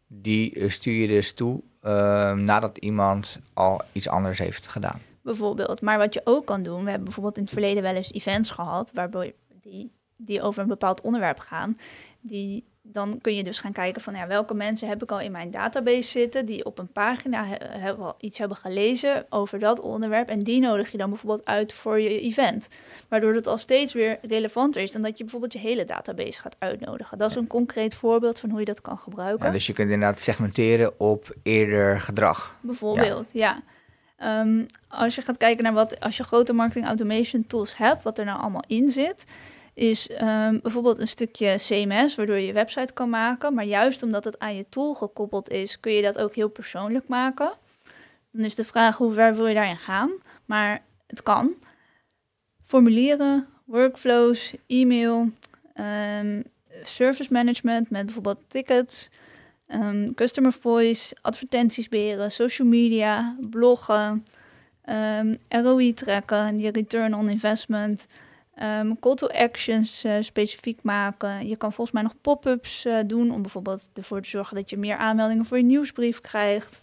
die 0.07 0.69
stuur 0.69 0.93
je 0.93 1.07
dus 1.07 1.33
toe 1.33 1.61
uh, 1.83 2.33
nadat 2.33 2.77
iemand 2.77 3.39
al 3.53 3.81
iets 3.91 4.07
anders 4.09 4.39
heeft 4.39 4.67
gedaan. 4.67 5.01
Bijvoorbeeld. 5.21 5.81
Maar 5.81 5.97
wat 5.97 6.13
je 6.13 6.21
ook 6.23 6.45
kan 6.45 6.63
doen, 6.63 6.83
we 6.83 6.87
hebben 6.89 7.03
bijvoorbeeld 7.03 7.37
in 7.37 7.43
het 7.43 7.51
verleden 7.51 7.83
wel 7.83 7.95
eens 7.95 8.11
events 8.11 8.49
gehad, 8.49 8.91
waarbij 8.93 9.33
die, 9.61 9.91
die 10.15 10.41
over 10.41 10.61
een 10.61 10.67
bepaald 10.67 11.01
onderwerp 11.01 11.39
gaan 11.39 11.77
die, 12.21 12.63
dan 12.87 13.19
kun 13.21 13.35
je 13.35 13.43
dus 13.43 13.59
gaan 13.59 13.71
kijken 13.71 14.01
van 14.01 14.15
ja, 14.15 14.27
welke 14.27 14.53
mensen 14.53 14.87
heb 14.87 15.03
ik 15.03 15.11
al 15.11 15.19
in 15.19 15.31
mijn 15.31 15.51
database 15.51 16.09
zitten 16.09 16.45
die 16.45 16.65
op 16.65 16.79
een 16.79 16.87
pagina 16.87 17.45
iets 18.19 18.37
hebben 18.37 18.57
gelezen 18.57 19.25
over 19.29 19.59
dat 19.59 19.79
onderwerp. 19.79 20.29
En 20.29 20.43
die 20.43 20.59
nodig 20.59 20.91
je 20.91 20.97
dan 20.97 21.09
bijvoorbeeld 21.09 21.45
uit 21.45 21.73
voor 21.73 21.99
je 21.99 22.19
event. 22.19 22.67
Waardoor 23.09 23.33
het 23.33 23.47
al 23.47 23.57
steeds 23.57 23.93
weer 23.93 24.17
relevanter 24.21 24.81
is 24.81 24.91
dan 24.91 25.01
dat 25.01 25.17
je 25.17 25.23
bijvoorbeeld 25.23 25.53
je 25.53 25.59
hele 25.59 25.85
database 25.85 26.41
gaat 26.41 26.55
uitnodigen. 26.59 27.17
Dat 27.17 27.29
is 27.29 27.35
een 27.35 27.47
concreet 27.47 27.93
voorbeeld 27.93 28.39
van 28.39 28.49
hoe 28.49 28.59
je 28.59 28.65
dat 28.65 28.81
kan 28.81 28.97
gebruiken. 28.97 29.45
Ja, 29.45 29.51
dus 29.51 29.67
je 29.67 29.73
kunt 29.73 29.91
inderdaad 29.91 30.21
segmenteren 30.21 30.99
op 30.99 31.35
eerder 31.43 32.01
gedrag. 32.01 32.57
Bijvoorbeeld, 32.61 33.31
ja. 33.33 33.63
Ehm, 34.17 34.63
als 34.87 35.15
je 35.15 35.21
gaat 35.21 35.37
kijken 35.37 35.63
naar 35.63 35.73
wat, 35.73 35.99
als 35.99 36.17
je 36.17 36.23
grote 36.23 36.53
marketing 36.53 36.85
automation 36.85 37.47
tools 37.47 37.77
hebt, 37.77 38.03
wat 38.03 38.17
er 38.17 38.25
nou 38.25 38.39
allemaal 38.39 38.63
in 38.67 38.89
zit, 38.89 39.25
is 39.75 40.09
um, 40.21 40.59
bijvoorbeeld 40.61 40.99
een 40.99 41.07
stukje 41.07 41.55
CMS, 41.57 42.15
waardoor 42.15 42.35
je 42.35 42.45
je 42.45 42.53
website 42.53 42.93
kan 42.93 43.09
maken. 43.09 43.53
Maar 43.53 43.65
juist 43.65 44.03
omdat 44.03 44.23
het 44.23 44.39
aan 44.39 44.55
je 44.55 44.65
tool 44.69 44.93
gekoppeld 44.93 45.49
is, 45.49 45.79
kun 45.79 45.91
je 45.91 46.01
dat 46.01 46.17
ook 46.17 46.35
heel 46.35 46.49
persoonlijk 46.49 47.07
maken. 47.07 47.53
Dan 48.31 48.43
is 48.43 48.55
de 48.55 48.65
vraag 48.65 48.97
hoe 48.97 49.13
ver 49.13 49.35
wil 49.35 49.47
je 49.47 49.53
daarin 49.53 49.77
gaan. 49.77 50.11
Maar 50.45 50.83
het 51.07 51.23
kan. 51.23 51.53
Formulieren, 52.65 53.47
workflows, 53.65 54.53
e-mail, 54.67 55.29
um, 56.19 56.43
service 56.83 57.33
management 57.33 57.89
met 57.89 58.05
bijvoorbeeld 58.05 58.39
tickets, 58.47 59.09
um, 59.67 60.13
customer 60.13 60.51
voice, 60.51 61.15
advertenties 61.21 61.89
beheren, 61.89 62.31
social 62.31 62.67
media, 62.67 63.35
bloggen, 63.49 64.25
ROI 65.49 65.93
trekken, 65.93 66.57
je 66.57 66.71
return 66.71 67.13
on 67.13 67.29
investment. 67.29 68.07
Ehm, 68.55 68.93
call 68.99 69.15
to 69.15 69.27
actions 69.27 70.03
eh, 70.03 70.13
specifiek 70.19 70.79
maken. 70.83 71.47
Je 71.47 71.55
kan 71.55 71.73
volgens 71.73 71.95
mij 71.95 72.03
nog 72.03 72.13
pop-ups 72.21 72.85
eh, 72.85 72.97
doen 73.05 73.31
om 73.31 73.41
bijvoorbeeld 73.41 73.87
ervoor 73.93 74.21
te 74.21 74.29
zorgen 74.29 74.55
dat 74.55 74.69
je 74.69 74.77
meer 74.77 74.97
aanmeldingen 74.97 75.45
voor 75.45 75.57
je 75.57 75.63
nieuwsbrief 75.63 76.21
krijgt. 76.21 76.81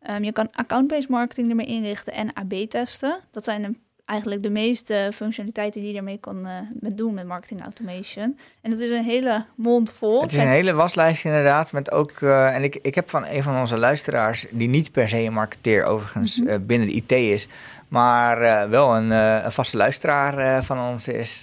Ehm, 0.00 0.22
je 0.24 0.32
kan 0.32 0.48
account-based 0.52 1.08
marketing 1.08 1.50
ermee 1.50 1.66
inrichten 1.66 2.12
en 2.12 2.32
AB 2.34 2.52
testen. 2.52 3.18
Dat 3.30 3.44
zijn 3.44 3.78
eigenlijk 4.04 4.42
de 4.42 4.50
meeste 4.50 5.10
functionaliteiten 5.14 5.80
die 5.80 5.92
je 5.92 5.96
ermee 5.96 6.18
kan 6.18 6.46
uh, 6.46 6.52
met 6.80 6.96
doen 6.96 7.14
met 7.14 7.26
marketing 7.26 7.62
automation. 7.62 8.38
En 8.60 8.70
dat 8.70 8.80
is 8.80 8.90
een 8.90 9.04
hele 9.04 9.44
mond 9.54 9.92
vol. 9.92 10.22
Het 10.22 10.32
is 10.32 10.38
een 10.38 10.48
hele 10.48 10.72
waslijst 10.72 11.24
inderdaad. 11.24 11.72
Met 11.72 11.90
ook, 11.90 12.10
en 12.20 12.62
ik, 12.62 12.78
ik 12.82 12.94
heb 12.94 13.10
van 13.10 13.26
een 13.26 13.42
van 13.42 13.60
onze 13.60 13.76
luisteraars, 13.76 14.46
die 14.50 14.68
niet 14.68 14.92
per 14.92 15.08
se 15.08 15.18
een 15.18 15.32
marketeer 15.32 15.84
overigens 15.84 16.40
mm 16.40 16.46
-hmm. 16.46 16.54
uh, 16.54 16.66
binnen 16.66 16.88
de 16.88 16.94
IT 16.94 17.12
is, 17.12 17.48
maar 17.92 18.68
wel 18.70 18.96
een, 18.96 19.10
een, 19.10 19.52
vaste 19.52 19.76
luisteraar 19.76 20.64
van 20.64 20.78
ons 20.78 21.08
is 21.08 21.38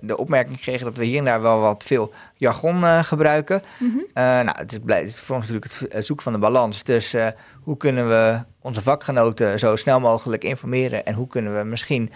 de 0.00 0.16
opmerking 0.16 0.56
gekregen 0.56 0.84
dat 0.84 0.96
we 0.96 1.04
hier 1.04 1.18
en 1.18 1.24
daar 1.24 1.42
wel 1.42 1.60
wat 1.60 1.82
veel 1.82 2.12
jargon 2.34 3.04
gebruiken. 3.04 3.62
Mm 3.78 3.90
-hmm. 3.90 4.04
nou, 4.14 4.58
het 4.58 4.72
is, 4.72 4.78
blij, 4.84 5.00
het 5.00 5.08
is 5.08 5.20
voor 5.20 5.36
ons 5.36 5.48
natuurlijk 5.48 5.92
het 5.94 6.06
zoeken 6.06 6.24
van 6.24 6.32
de 6.32 6.38
balans. 6.38 6.82
Dus 6.82 7.14
hoe 7.62 7.76
kunnen 7.76 8.08
we 8.08 8.38
onze 8.60 8.82
vakgenoten 8.82 9.58
zo 9.58 9.76
snel 9.76 10.00
mogelijk 10.00 10.44
informeren 10.44 11.04
en 11.04 11.14
hoe 11.14 11.26
kunnen 11.26 11.58
we 11.58 11.64
misschien 11.64 12.10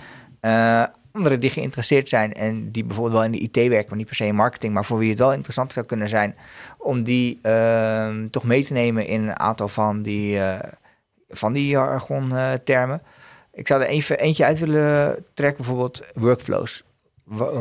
anderen 1.13 1.41
die 1.41 1.51
geïnteresseerd 1.51 2.09
zijn 2.09 2.33
en 2.33 2.71
die 2.71 2.85
bijvoorbeeld 2.85 3.15
wel 3.15 3.25
in 3.25 3.33
de 3.33 3.39
IT 3.39 3.57
werken, 3.57 3.89
maar 3.89 3.99
niet 3.99 4.07
per 4.07 4.17
se 4.17 4.27
in 4.27 4.35
marketing, 4.35 4.75
maar 4.75 4.85
voor 4.85 4.99
wie 4.99 5.11
het 5.11 5.19
wel 5.19 5.33
interessant 5.33 5.73
zou 5.73 5.87
kunnen 5.87 6.09
zijn, 6.09 6.37
om 6.79 7.03
die 7.03 7.39
uh, 7.43 8.09
toch 8.31 8.45
mee 8.45 8.65
te 8.65 8.73
nemen 8.73 9.07
in 9.07 9.23
een 9.23 9.39
aantal 9.39 9.69
van 9.69 10.03
die, 10.03 10.41
van 11.29 11.53
die 11.53 11.67
jargon-termen. 11.67 13.03
Ik 13.57 13.67
zou 13.67 13.83
er 13.83 13.89
even 13.89 14.19
eentje 14.19 14.45
uit 14.45 14.59
willen 14.59 15.25
trekken, 15.35 15.57
bijvoorbeeld 15.57 16.03
workflows. 16.15 16.83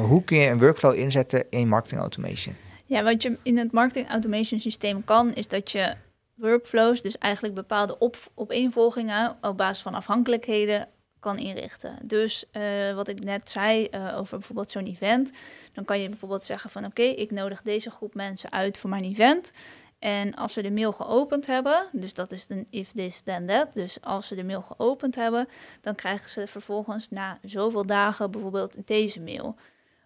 Hoe 0.08 0.24
kun 0.24 0.38
je 0.38 0.50
een 0.50 0.60
workflow 0.60 0.96
inzetten 0.96 1.46
in 1.50 1.68
marketing 1.68 2.02
automation? 2.02 2.56
Ja, 2.86 3.04
wat 3.04 3.22
je 3.22 3.38
in 3.42 3.58
het 3.58 3.72
marketing 3.72 4.10
automation 4.10 4.60
systeem 4.60 5.04
kan, 5.04 5.34
is 5.34 5.48
dat 5.48 5.72
je 5.72 5.94
workflows, 6.34 7.02
dus 7.02 7.18
eigenlijk 7.18 7.56
bepaalde 7.56 8.00
op, 8.00 8.18
opeenvolgingen 8.34 9.38
op 9.42 9.58
basis 9.58 9.84
van 9.84 9.94
afhankelijkheden 9.94 10.88
kan 11.20 11.38
inrichten. 11.38 11.98
Dus 12.02 12.46
uh, 12.52 12.94
wat 12.94 13.08
ik 13.08 13.24
net 13.24 13.50
zei 13.50 13.88
uh, 13.92 14.18
over 14.18 14.38
bijvoorbeeld 14.38 14.72
zo'n 14.72 14.86
event, 14.86 15.32
dan 15.74 15.86
kan 15.86 16.02
je 16.02 16.10
bijvoorbeeld 16.10 16.46
zeggen 16.46 16.70
van 16.70 16.86
oké, 16.86 17.02
ik 17.02 17.32
nodig 17.32 17.62
deze 17.62 17.92
groep 17.92 18.14
mensen 18.14 18.52
uit 18.52 18.78
voor 18.78 18.90
mijn 18.90 19.04
event. 19.04 19.52
En 20.00 20.36
als 20.36 20.54
ze 20.54 20.62
de 20.62 20.72
mail 20.72 20.92
geopend 20.92 21.48
hebben, 21.48 21.88
dus 21.92 22.14
dat 22.14 22.32
is 22.32 22.46
een 22.50 22.68
if 22.70 22.92
this 22.92 23.22
then 23.22 23.46
that, 23.46 23.74
dus 23.74 24.02
als 24.02 24.28
ze 24.28 24.36
de 24.36 24.44
mail 24.44 24.62
geopend 24.62 25.16
hebben, 25.16 25.48
dan 25.82 25.96
krijgen 25.96 26.30
ze 26.30 26.48
vervolgens 26.48 27.10
na 27.10 27.40
zoveel 27.42 27.86
dagen 27.86 28.32
bijvoorbeeld 28.32 28.88
deze 28.88 29.22
mail. 29.22 29.56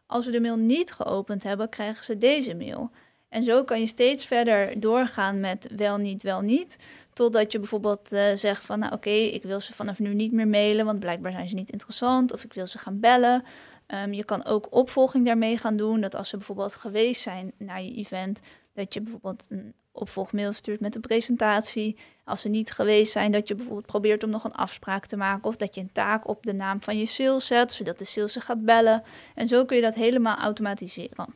Als 0.05 0.25
ze 0.25 0.31
de 0.31 0.39
mail 0.39 0.57
niet 0.57 0.91
geopend 0.91 1.43
hebben, 1.43 1.69
krijgen 1.69 2.03
ze 2.03 2.17
deze 2.17 2.55
mail. 2.55 2.91
En 3.29 3.43
zo 3.43 3.63
kan 3.63 3.79
je 3.79 3.87
steeds 3.87 4.25
verder 4.25 4.79
doorgaan 4.79 5.39
met 5.39 5.67
wel 5.75 5.97
niet, 5.97 6.23
wel 6.23 6.41
niet. 6.41 6.77
Totdat 7.13 7.51
je 7.51 7.59
bijvoorbeeld 7.59 8.13
uh, 8.13 8.35
zegt 8.35 8.65
van, 8.65 8.79
nou 8.79 8.93
oké, 8.93 9.09
ik 9.09 9.43
wil 9.43 9.59
ze 9.59 9.73
vanaf 9.73 9.99
nu 9.99 10.13
niet 10.13 10.31
meer 10.31 10.47
mailen, 10.47 10.85
want 10.85 10.99
blijkbaar 10.99 11.31
zijn 11.31 11.49
ze 11.49 11.55
niet 11.55 11.71
interessant. 11.71 12.33
Of 12.33 12.43
ik 12.43 12.53
wil 12.53 12.67
ze 12.67 12.77
gaan 12.77 12.99
bellen. 12.99 13.43
Um, 13.87 14.13
je 14.13 14.23
kan 14.23 14.45
ook 14.45 14.67
opvolging 14.69 15.25
daarmee 15.25 15.57
gaan 15.57 15.77
doen. 15.77 16.01
Dat 16.01 16.15
als 16.15 16.29
ze 16.29 16.37
bijvoorbeeld 16.37 16.75
geweest 16.75 17.21
zijn 17.21 17.51
naar 17.57 17.81
je 17.81 17.93
event, 17.93 18.39
dat 18.73 18.93
je 18.93 19.01
bijvoorbeeld 19.01 19.45
een 19.49 19.73
opvolgmail 19.91 20.53
stuurt 20.53 20.79
met 20.79 20.95
een 20.95 21.01
presentatie. 21.01 21.97
Als 22.23 22.41
ze 22.41 22.49
niet 22.49 22.71
geweest 22.71 23.11
zijn, 23.11 23.31
dat 23.31 23.47
je 23.47 23.55
bijvoorbeeld 23.55 23.85
probeert 23.85 24.23
om 24.23 24.29
nog 24.29 24.43
een 24.43 24.55
afspraak 24.55 25.05
te 25.05 25.17
maken. 25.17 25.43
Of 25.43 25.55
dat 25.55 25.75
je 25.75 25.81
een 25.81 25.91
taak 25.91 26.27
op 26.27 26.45
de 26.45 26.53
naam 26.53 26.81
van 26.81 26.97
je 26.97 27.05
sales 27.05 27.45
zet, 27.45 27.73
zodat 27.73 27.97
de 27.97 28.05
sales 28.05 28.33
ze 28.33 28.41
gaat 28.41 28.65
bellen. 28.65 29.03
En 29.35 29.47
zo 29.47 29.65
kun 29.65 29.75
je 29.75 29.81
dat 29.81 29.95
helemaal 29.95 30.37
automatiseren. 30.37 31.33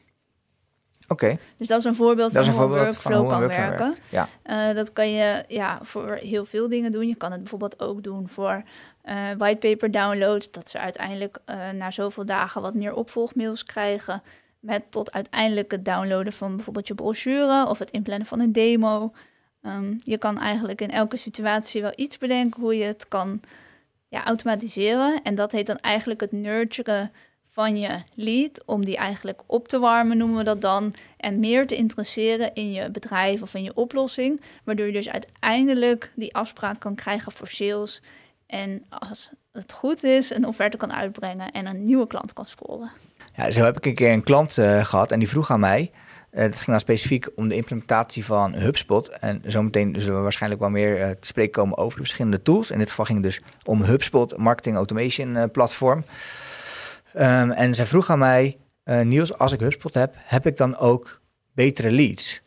Oké. 1.07 1.23
Okay. 1.25 1.39
Dus 1.57 1.67
dat 1.67 1.79
is 1.79 1.85
een 1.85 1.95
voorbeeld 1.95 2.33
dat 2.33 2.45
van 2.45 2.53
een 2.53 2.59
hoe 2.59 2.67
voorbeeld 2.67 2.93
workflow 2.95 3.13
van 3.13 3.21
hoe 3.21 3.31
kan 3.31 3.41
een 3.41 3.47
workflow 3.47 3.69
werken. 3.69 4.01
werkt. 4.11 4.35
Ja. 4.45 4.69
Uh, 4.69 4.75
dat 4.75 4.93
kan 4.93 5.09
je 5.09 5.43
ja, 5.47 5.79
voor 5.81 6.13
heel 6.13 6.45
veel 6.45 6.69
dingen 6.69 6.91
doen. 6.91 7.07
Je 7.07 7.15
kan 7.15 7.31
het 7.31 7.39
bijvoorbeeld 7.39 7.79
ook 7.79 8.03
doen 8.03 8.29
voor 8.29 8.63
uh, 9.05 9.31
whitepaper 9.37 9.91
downloads. 9.91 10.51
Dat 10.51 10.69
ze 10.69 10.79
uiteindelijk 10.79 11.37
uh, 11.45 11.69
na 11.69 11.91
zoveel 11.91 12.25
dagen 12.25 12.61
wat 12.61 12.73
meer 12.73 12.93
opvolgmails 12.93 13.63
krijgen. 13.63 14.23
Met 14.63 14.91
tot 14.91 15.11
uiteindelijk 15.11 15.71
het 15.71 15.85
downloaden 15.85 16.33
van 16.33 16.55
bijvoorbeeld 16.55 16.87
je 16.87 16.95
brochure 16.95 17.67
of 17.69 17.79
het 17.79 17.91
inplannen 17.91 18.27
van 18.27 18.39
een 18.39 18.51
demo. 18.51 19.13
Um, 19.61 19.95
je 19.97 20.17
kan 20.17 20.39
eigenlijk 20.39 20.81
in 20.81 20.91
elke 20.91 21.17
situatie 21.17 21.81
wel 21.81 21.93
iets 21.95 22.17
bedenken 22.17 22.61
hoe 22.61 22.77
je 22.77 22.83
het 22.83 23.07
kan 23.07 23.41
ja, 24.07 24.25
automatiseren. 24.25 25.21
En 25.23 25.35
dat 25.35 25.51
heet 25.51 25.67
dan 25.67 25.77
eigenlijk 25.77 26.21
het 26.21 26.31
nurturen 26.31 27.11
van 27.53 27.77
je 27.77 28.03
lead, 28.13 28.65
om 28.65 28.85
die 28.85 28.97
eigenlijk 28.97 29.41
op 29.45 29.67
te 29.67 29.79
warmen, 29.79 30.17
noemen 30.17 30.37
we 30.37 30.43
dat 30.43 30.61
dan, 30.61 30.93
en 31.17 31.39
meer 31.39 31.67
te 31.67 31.75
interesseren 31.75 32.53
in 32.53 32.71
je 32.71 32.91
bedrijf 32.91 33.41
of 33.41 33.53
in 33.53 33.63
je 33.63 33.75
oplossing, 33.75 34.41
waardoor 34.63 34.85
je 34.85 34.91
dus 34.91 35.09
uiteindelijk 35.09 36.11
die 36.15 36.35
afspraak 36.35 36.79
kan 36.79 36.95
krijgen 36.95 37.31
voor 37.31 37.47
sales 37.47 38.01
en 38.45 38.85
als 38.89 39.29
het 39.53 39.71
goed 39.71 40.03
is, 40.03 40.29
een 40.29 40.47
offerte 40.47 40.77
kan 40.77 40.93
uitbrengen 40.93 41.51
en 41.51 41.65
een 41.65 41.85
nieuwe 41.85 42.07
klant 42.07 42.33
kan 42.33 42.45
scoren. 42.45 42.91
Ja, 43.35 43.51
zo 43.51 43.63
heb 43.63 43.77
ik 43.77 43.85
een 43.85 43.95
keer 43.95 44.11
een 44.11 44.23
klant 44.23 44.57
uh, 44.57 44.85
gehad 44.85 45.11
en 45.11 45.19
die 45.19 45.29
vroeg 45.29 45.51
aan 45.51 45.59
mij, 45.59 45.91
uh, 46.31 46.41
het 46.41 46.55
ging 46.55 46.65
dan 46.65 46.79
specifiek 46.79 47.29
om 47.35 47.47
de 47.47 47.55
implementatie 47.55 48.25
van 48.25 48.53
HubSpot. 48.53 49.09
En 49.09 49.41
zometeen 49.45 49.93
zullen 49.97 50.17
we 50.17 50.23
waarschijnlijk 50.23 50.61
wel 50.61 50.69
meer 50.69 50.99
uh, 50.99 51.09
te 51.09 51.27
spreken 51.27 51.51
komen 51.51 51.77
over 51.77 51.97
de 51.97 52.03
verschillende 52.03 52.41
tools. 52.41 52.71
In 52.71 52.77
dit 52.77 52.89
geval 52.89 53.05
ging 53.05 53.23
het 53.23 53.27
dus 53.27 53.41
om 53.63 53.81
HubSpot, 53.81 54.37
Marketing 54.37 54.75
Automation 54.75 55.51
Platform. 55.51 56.05
Um, 57.15 57.51
en 57.51 57.73
zij 57.73 57.85
vroeg 57.85 58.09
aan 58.09 58.19
mij, 58.19 58.57
Niels, 58.83 59.37
als 59.37 59.51
ik 59.51 59.59
HubSpot 59.59 59.93
heb, 59.93 60.13
heb 60.17 60.45
ik 60.45 60.57
dan 60.57 60.77
ook 60.77 61.21
betere 61.53 61.91
leads? 61.91 62.41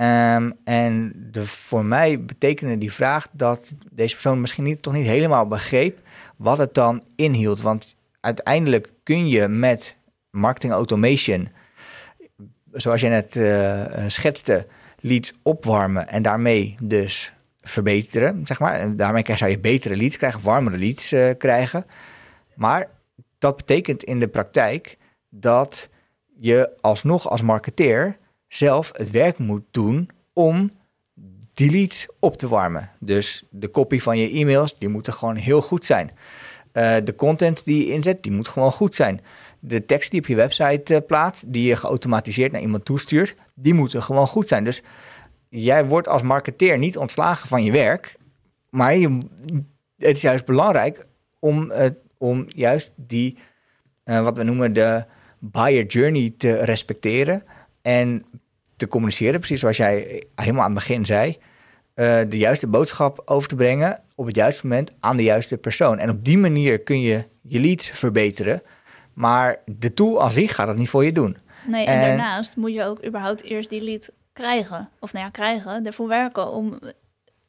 Um, 0.00 0.52
en 0.64 1.12
voor 1.34 1.84
mij 1.84 2.24
betekende 2.24 2.78
die 2.78 2.92
vraag 2.92 3.28
dat 3.32 3.74
deze 3.92 4.12
persoon 4.12 4.40
misschien 4.40 4.64
niet, 4.64 4.82
toch 4.82 4.92
niet 4.92 5.06
helemaal 5.06 5.46
begreep 5.46 5.98
wat 6.36 6.58
het 6.58 6.74
dan 6.74 7.02
inhield. 7.16 7.62
Want 7.62 7.96
uiteindelijk 8.20 8.92
kun 9.02 9.28
je 9.28 9.48
met 9.48 9.96
marketing 10.30 10.72
automation, 10.72 11.48
zoals 12.72 13.00
je 13.00 13.08
net 13.08 13.36
uh, 13.36 13.84
schetste, 14.06 14.66
leads 15.00 15.32
opwarmen 15.42 16.08
en 16.08 16.22
daarmee 16.22 16.76
dus 16.82 17.32
verbeteren, 17.60 18.46
zeg 18.46 18.60
maar. 18.60 18.74
En 18.74 18.96
daarmee 18.96 19.24
zou 19.34 19.50
je 19.50 19.58
betere 19.58 19.96
leads 19.96 20.16
krijgen, 20.16 20.42
warmere 20.42 20.78
leads 20.78 21.12
uh, 21.12 21.30
krijgen. 21.38 21.86
Maar 22.54 22.88
dat 23.38 23.56
betekent 23.56 24.02
in 24.02 24.20
de 24.20 24.28
praktijk 24.28 24.98
dat 25.28 25.88
je 26.38 26.70
alsnog 26.80 27.28
als 27.28 27.42
marketeer 27.42 28.18
zelf 28.52 28.90
het 28.96 29.10
werk 29.10 29.38
moet 29.38 29.62
doen 29.70 30.10
om 30.32 30.70
die 31.54 31.70
leads 31.70 32.06
op 32.18 32.36
te 32.36 32.48
warmen. 32.48 32.90
Dus 32.98 33.44
de 33.50 33.70
copy 33.70 33.98
van 33.98 34.18
je 34.18 34.30
e-mails, 34.30 34.78
die 34.78 34.88
moeten 34.88 35.12
gewoon 35.12 35.36
heel 35.36 35.62
goed 35.62 35.84
zijn. 35.84 36.10
Uh, 36.72 36.96
de 37.04 37.14
content 37.14 37.64
die 37.64 37.86
je 37.86 37.92
inzet, 37.92 38.22
die 38.22 38.32
moet 38.32 38.48
gewoon 38.48 38.72
goed 38.72 38.94
zijn. 38.94 39.20
De 39.58 39.84
tekst 39.84 40.10
die 40.10 40.20
op 40.20 40.26
je 40.26 40.34
website 40.34 40.94
uh, 40.94 41.00
plaatst, 41.06 41.52
die 41.52 41.66
je 41.66 41.76
geautomatiseerd 41.76 42.52
naar 42.52 42.60
iemand 42.60 42.84
toestuurt, 42.84 43.34
die 43.54 43.74
moeten 43.74 44.02
gewoon 44.02 44.26
goed 44.26 44.48
zijn. 44.48 44.64
Dus 44.64 44.82
jij 45.48 45.86
wordt 45.86 46.08
als 46.08 46.22
marketeer 46.22 46.78
niet 46.78 46.96
ontslagen 46.96 47.48
van 47.48 47.64
je 47.64 47.72
werk, 47.72 48.16
maar 48.70 48.96
je, 48.96 49.18
het 49.96 50.16
is 50.16 50.22
juist 50.22 50.44
belangrijk 50.44 51.06
om 51.38 51.72
om 52.20 52.44
juist 52.48 52.92
die, 52.96 53.38
uh, 54.04 54.22
wat 54.22 54.36
we 54.36 54.42
noemen 54.42 54.72
de 54.72 55.04
buyer 55.38 55.86
journey 55.86 56.34
te 56.36 56.52
respecteren 56.52 57.42
en 57.82 58.24
te 58.76 58.88
communiceren, 58.88 59.38
precies 59.38 59.60
zoals 59.60 59.76
jij 59.76 60.24
helemaal 60.34 60.64
aan 60.64 60.74
het 60.74 60.78
begin 60.78 61.06
zei, 61.06 61.38
uh, 61.94 62.20
de 62.28 62.38
juiste 62.38 62.66
boodschap 62.66 63.22
over 63.24 63.48
te 63.48 63.54
brengen 63.54 64.00
op 64.14 64.26
het 64.26 64.36
juiste 64.36 64.66
moment 64.66 64.92
aan 65.00 65.16
de 65.16 65.22
juiste 65.22 65.56
persoon. 65.56 65.98
En 65.98 66.10
op 66.10 66.24
die 66.24 66.38
manier 66.38 66.78
kun 66.80 67.00
je 67.00 67.24
je 67.42 67.60
leads 67.60 67.90
verbeteren, 67.90 68.62
maar 69.12 69.56
de 69.64 69.94
tool 69.94 70.22
als 70.22 70.34
zich 70.34 70.54
gaat 70.54 70.66
dat 70.66 70.76
niet 70.76 70.88
voor 70.88 71.04
je 71.04 71.12
doen. 71.12 71.36
Nee, 71.66 71.86
en, 71.86 72.00
en 72.00 72.06
daarnaast 72.06 72.56
moet 72.56 72.74
je 72.74 72.84
ook 72.84 73.04
überhaupt 73.06 73.42
eerst 73.42 73.70
die 73.70 73.84
lead 73.84 74.10
krijgen, 74.32 74.88
of 74.98 75.12
nou 75.12 75.24
ja, 75.24 75.30
krijgen, 75.30 75.86
ervoor 75.86 76.08
werken 76.08 76.50
om 76.50 76.78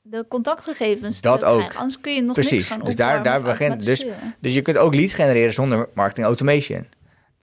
de 0.01 0.25
contactgegevens 0.27 1.21
dat 1.21 1.39
te 1.39 1.45
ook. 1.45 1.57
krijgen. 1.57 1.79
Anders 1.79 2.01
kun 2.01 2.13
je 2.13 2.21
nog 2.21 2.33
Precies. 2.33 2.51
niks 2.51 2.67
gaan 2.67 2.85
dus 2.85 2.95
daar, 2.95 3.23
daar 3.23 3.41
begint. 3.41 3.85
Dus, 3.85 4.05
dus 4.39 4.53
je 4.53 4.61
kunt 4.61 4.77
ook 4.77 4.95
leads 4.95 5.13
genereren 5.13 5.53
zonder 5.53 5.89
marketing 5.93 6.25
automation. 6.25 6.85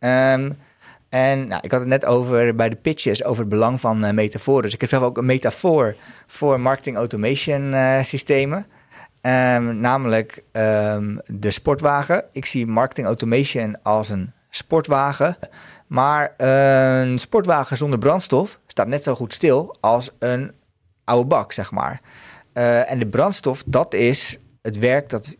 Um, 0.01 0.59
en 1.09 1.49
nou, 1.49 1.61
ik 1.65 1.71
had 1.71 1.81
het 1.81 1.89
net 1.89 2.05
over 2.05 2.55
bij 2.55 2.69
de 2.69 2.77
pitches 2.77 3.25
over 3.25 3.41
het 3.41 3.49
belang 3.49 3.81
van 3.81 4.05
uh, 4.05 4.11
metaforen. 4.11 4.63
Dus 4.63 4.75
ik 4.75 4.81
heb 4.81 4.91
zelf 4.91 5.03
ook 5.03 5.17
een 5.17 5.27
metafoor 5.27 5.95
voor 6.27 6.61
marketing 6.61 6.97
automation 6.97 7.73
uh, 7.73 8.03
systemen. 8.03 8.67
Um, 9.23 9.81
namelijk 9.81 10.43
um, 10.53 11.21
de 11.27 11.51
sportwagen. 11.51 12.25
Ik 12.33 12.47
zie 12.47 12.67
marketing 12.67 13.07
automation 13.07 13.83
als 13.83 14.09
een 14.09 14.33
sportwagen. 14.51 15.37
Maar 15.87 16.35
een 16.37 17.19
sportwagen 17.19 17.77
zonder 17.77 17.99
brandstof 17.99 18.59
staat 18.67 18.87
net 18.87 19.03
zo 19.03 19.15
goed 19.15 19.35
stil 19.35 19.77
als 19.81 20.11
een 20.19 20.53
oude 21.05 21.29
bak, 21.29 21.53
zeg 21.53 21.71
maar. 21.71 22.01
Uh, 22.55 22.91
en 22.91 22.99
de 22.99 23.07
brandstof, 23.07 23.63
dat 23.67 23.95
is 23.95 24.39
het 24.63 24.79
werk 24.79 25.09
dat 25.09 25.37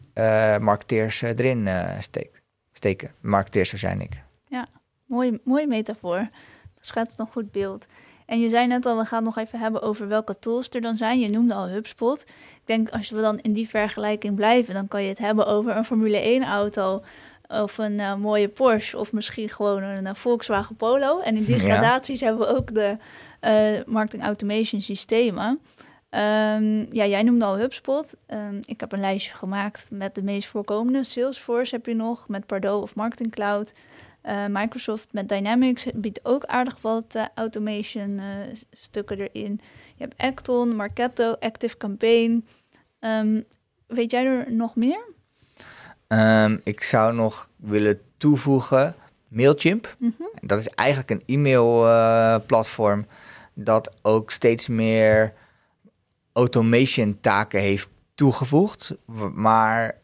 marketeers 0.61 1.23
erin 1.23 1.69
steekt, 1.99 2.41
steken. 2.73 3.11
Marketeers, 3.21 3.71
zo 3.71 3.77
zijn 3.77 4.01
ik. 4.01 4.23
Ja. 4.47 4.67
Mooi, 5.09 5.39
mooie 5.43 5.67
metafoor. 5.67 6.19
Dat 6.75 6.87
schetst 6.87 7.19
een 7.19 7.27
goed 7.27 7.53
beeld. 7.53 7.87
En 8.27 8.41
je 8.41 8.49
zei 8.49 8.67
net 8.67 8.87
al, 8.87 8.97
we 8.97 9.05
gaan 9.05 9.25
het 9.25 9.35
nog 9.35 9.45
even 9.45 9.59
hebben 9.59 9.83
over 9.83 10.09
welke 10.09 10.39
tools 10.39 10.69
er 10.69 10.81
dan 10.81 10.97
zijn. 10.97 11.21
Je 11.21 11.29
noemde 11.29 11.55
al 11.55 11.69
HubSpot. 11.69 12.21
Ik 12.31 12.63
denk, 12.65 12.91
als 12.91 13.11
we 13.11 13.21
dan 13.21 13.39
in 13.39 13.53
die 13.53 13.69
vergelijking 13.69 14.35
blijven, 14.35 14.75
dan 14.75 14.89
kan 14.89 15.03
je 15.03 15.09
het 15.09 15.19
hebben 15.19 15.47
over 15.47 15.77
een 15.77 15.85
Formule 15.85 16.41
1-auto 16.43 17.03
of 17.49 17.79
een 17.79 17.99
uh, 17.99 18.15
mooie 18.15 18.49
Porsche 18.49 18.99
of 18.99 19.13
misschien 19.13 19.49
gewoon 19.49 19.83
een 19.83 20.05
uh, 20.05 20.15
Volkswagen 20.15 20.77
Polo. 20.77 21.21
En 21.21 21.37
in 21.37 21.45
die 21.45 21.59
gradaties 21.59 22.21
ja. 22.21 22.27
hebben 22.27 22.47
we 22.47 22.55
ook 22.55 22.75
de 22.75 22.97
uh, 23.41 23.85
marketing 23.87 24.23
automation 24.23 24.81
systemen. 24.81 25.61
Um, 26.11 26.87
ja, 26.91 27.07
jij 27.07 27.23
noemde 27.23 27.45
al 27.45 27.59
HubSpot. 27.59 28.15
Um, 28.27 28.61
ik 28.65 28.81
heb 28.81 28.93
een 28.93 29.01
lijstje 29.01 29.35
gemaakt 29.35 29.87
met 29.91 30.15
de 30.15 30.23
meest 30.23 30.49
voorkomende. 30.49 31.05
Salesforce 31.05 31.75
heb 31.75 31.87
je 31.87 31.95
nog, 31.95 32.29
met 32.29 32.47
Pardot 32.47 32.83
of 32.83 32.95
Marketing 32.95 33.31
Cloud. 33.31 33.73
Uh, 34.25 34.45
Microsoft 34.49 35.09
met 35.13 35.29
Dynamics 35.29 35.87
biedt 35.95 36.21
ook 36.23 36.45
aardig 36.45 36.77
wat 36.81 37.15
uh, 37.17 37.25
automation 37.35 38.11
uh, 38.11 38.25
stukken 38.73 39.19
erin. 39.19 39.61
Je 39.97 40.05
hebt 40.05 40.15
Acton, 40.17 40.77
Marketo, 40.77 41.37
Active 41.41 41.77
Campaign. 41.77 42.47
Um, 43.01 43.45
weet 43.87 44.11
jij 44.11 44.25
er 44.25 44.53
nog 44.53 44.77
meer? 44.77 45.01
Um, 46.09 46.61
ik 46.65 46.83
zou 46.83 47.15
nog 47.15 47.49
willen 47.57 48.01
toevoegen 48.17 48.95
Mailchimp. 49.29 49.97
Mm 49.99 50.15
-hmm. 50.19 50.31
Dat 50.41 50.59
is 50.59 50.69
eigenlijk 50.69 51.11
een 51.11 51.23
e-mail-platform 51.27 53.07
dat 53.55 53.93
ook 54.03 54.31
steeds 54.31 54.69
meer 54.69 55.33
automation 56.33 57.19
taken 57.21 57.61
heeft 57.61 57.91
toegevoegd, 58.15 58.95
maar 59.35 59.99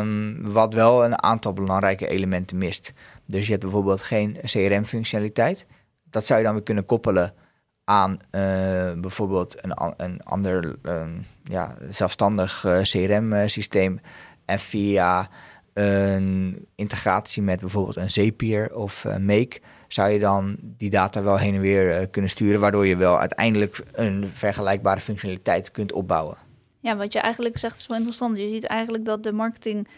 um, 0.00 0.52
wat 0.52 0.74
wel 0.74 1.04
een 1.04 1.22
aantal 1.22 1.52
belangrijke 1.52 2.06
elementen 2.06 2.58
mist. 2.58 2.92
Dus 3.26 3.44
je 3.44 3.50
hebt 3.50 3.62
bijvoorbeeld 3.62 4.02
geen 4.02 4.38
CRM-functionaliteit. 4.42 5.66
Dat 6.10 6.26
zou 6.26 6.38
je 6.38 6.44
dan 6.44 6.54
weer 6.54 6.62
kunnen 6.62 6.84
koppelen 6.84 7.34
aan 7.84 8.12
uh, 8.12 8.20
bijvoorbeeld 9.00 9.64
een, 9.64 9.92
een 9.96 10.22
ander 10.22 10.76
um, 10.82 11.24
ja, 11.42 11.76
zelfstandig 11.88 12.64
uh, 12.64 12.80
CRM-systeem. 12.80 14.00
En 14.44 14.58
via 14.58 15.28
een 15.72 16.66
integratie 16.74 17.42
met 17.42 17.60
bijvoorbeeld 17.60 17.96
een 17.96 18.10
Zapier 18.10 18.74
of 18.74 19.04
uh, 19.04 19.16
Make 19.16 19.60
zou 19.88 20.10
je 20.10 20.18
dan 20.18 20.56
die 20.60 20.90
data 20.90 21.22
wel 21.22 21.38
heen 21.38 21.54
en 21.54 21.60
weer 21.60 22.08
kunnen 22.08 22.30
sturen, 22.30 22.60
waardoor 22.60 22.86
je 22.86 22.96
wel 22.96 23.18
uiteindelijk 23.18 23.82
een 23.92 24.28
vergelijkbare 24.28 25.00
functionaliteit 25.00 25.70
kunt 25.70 25.92
opbouwen. 25.92 26.36
Ja, 26.80 26.96
wat 26.96 27.12
je 27.12 27.18
eigenlijk 27.18 27.58
zegt 27.58 27.78
is 27.78 27.86
wel 27.86 27.96
interessant. 27.96 28.36
Je 28.36 28.48
ziet 28.48 28.66
eigenlijk 28.66 29.04
dat 29.04 29.22
de 29.22 29.32
marketing 29.32 29.88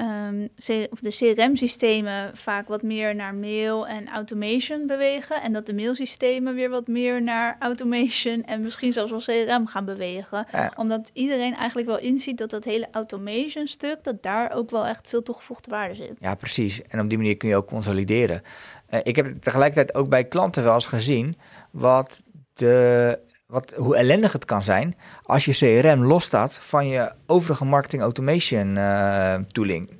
um, 0.00 0.48
of 0.90 1.00
de 1.00 1.10
CRM-systemen 1.10 2.36
vaak 2.36 2.68
wat 2.68 2.82
meer 2.82 3.14
naar 3.14 3.34
mail 3.34 3.86
en 3.86 4.08
automation 4.08 4.86
bewegen. 4.86 5.42
En 5.42 5.52
dat 5.52 5.66
de 5.66 5.74
mailsystemen 5.74 6.54
weer 6.54 6.70
wat 6.70 6.86
meer 6.86 7.22
naar 7.22 7.56
automation 7.58 8.44
en 8.44 8.60
misschien 8.60 8.92
zelfs 8.92 9.10
wel 9.10 9.44
CRM 9.44 9.66
gaan 9.66 9.84
bewegen. 9.84 10.46
Ja. 10.52 10.72
Omdat 10.76 11.10
iedereen 11.12 11.54
eigenlijk 11.54 11.88
wel 11.88 11.98
inziet 11.98 12.38
dat 12.38 12.50
dat 12.50 12.64
hele 12.64 12.88
automation 12.90 13.66
stuk, 13.66 14.04
dat 14.04 14.22
daar 14.22 14.52
ook 14.52 14.70
wel 14.70 14.86
echt 14.86 15.08
veel 15.08 15.22
toegevoegde 15.22 15.70
waarde 15.70 15.94
zit. 15.94 16.14
Ja, 16.18 16.34
precies. 16.34 16.82
En 16.82 17.00
op 17.00 17.08
die 17.08 17.18
manier 17.18 17.36
kun 17.36 17.48
je 17.48 17.56
ook 17.56 17.66
consolideren. 17.66 18.42
Uh, 18.90 19.00
ik 19.02 19.16
heb 19.16 19.42
tegelijkertijd 19.42 19.94
ook 19.94 20.08
bij 20.08 20.24
klanten 20.24 20.64
wel 20.64 20.74
eens 20.74 20.86
gezien 20.86 21.36
wat 21.70 22.22
de 22.54 23.18
wat, 23.46 23.74
hoe 23.76 23.96
ellendig 23.96 24.32
het 24.32 24.44
kan 24.44 24.62
zijn 24.62 24.96
als 25.22 25.44
je 25.44 25.52
CRM 25.52 26.04
losstaat 26.04 26.58
van 26.62 26.88
je 26.88 27.12
overige 27.26 27.64
marketing 27.64 28.02
automation 28.02 28.76
uh, 28.76 29.34
tooling. 29.34 29.90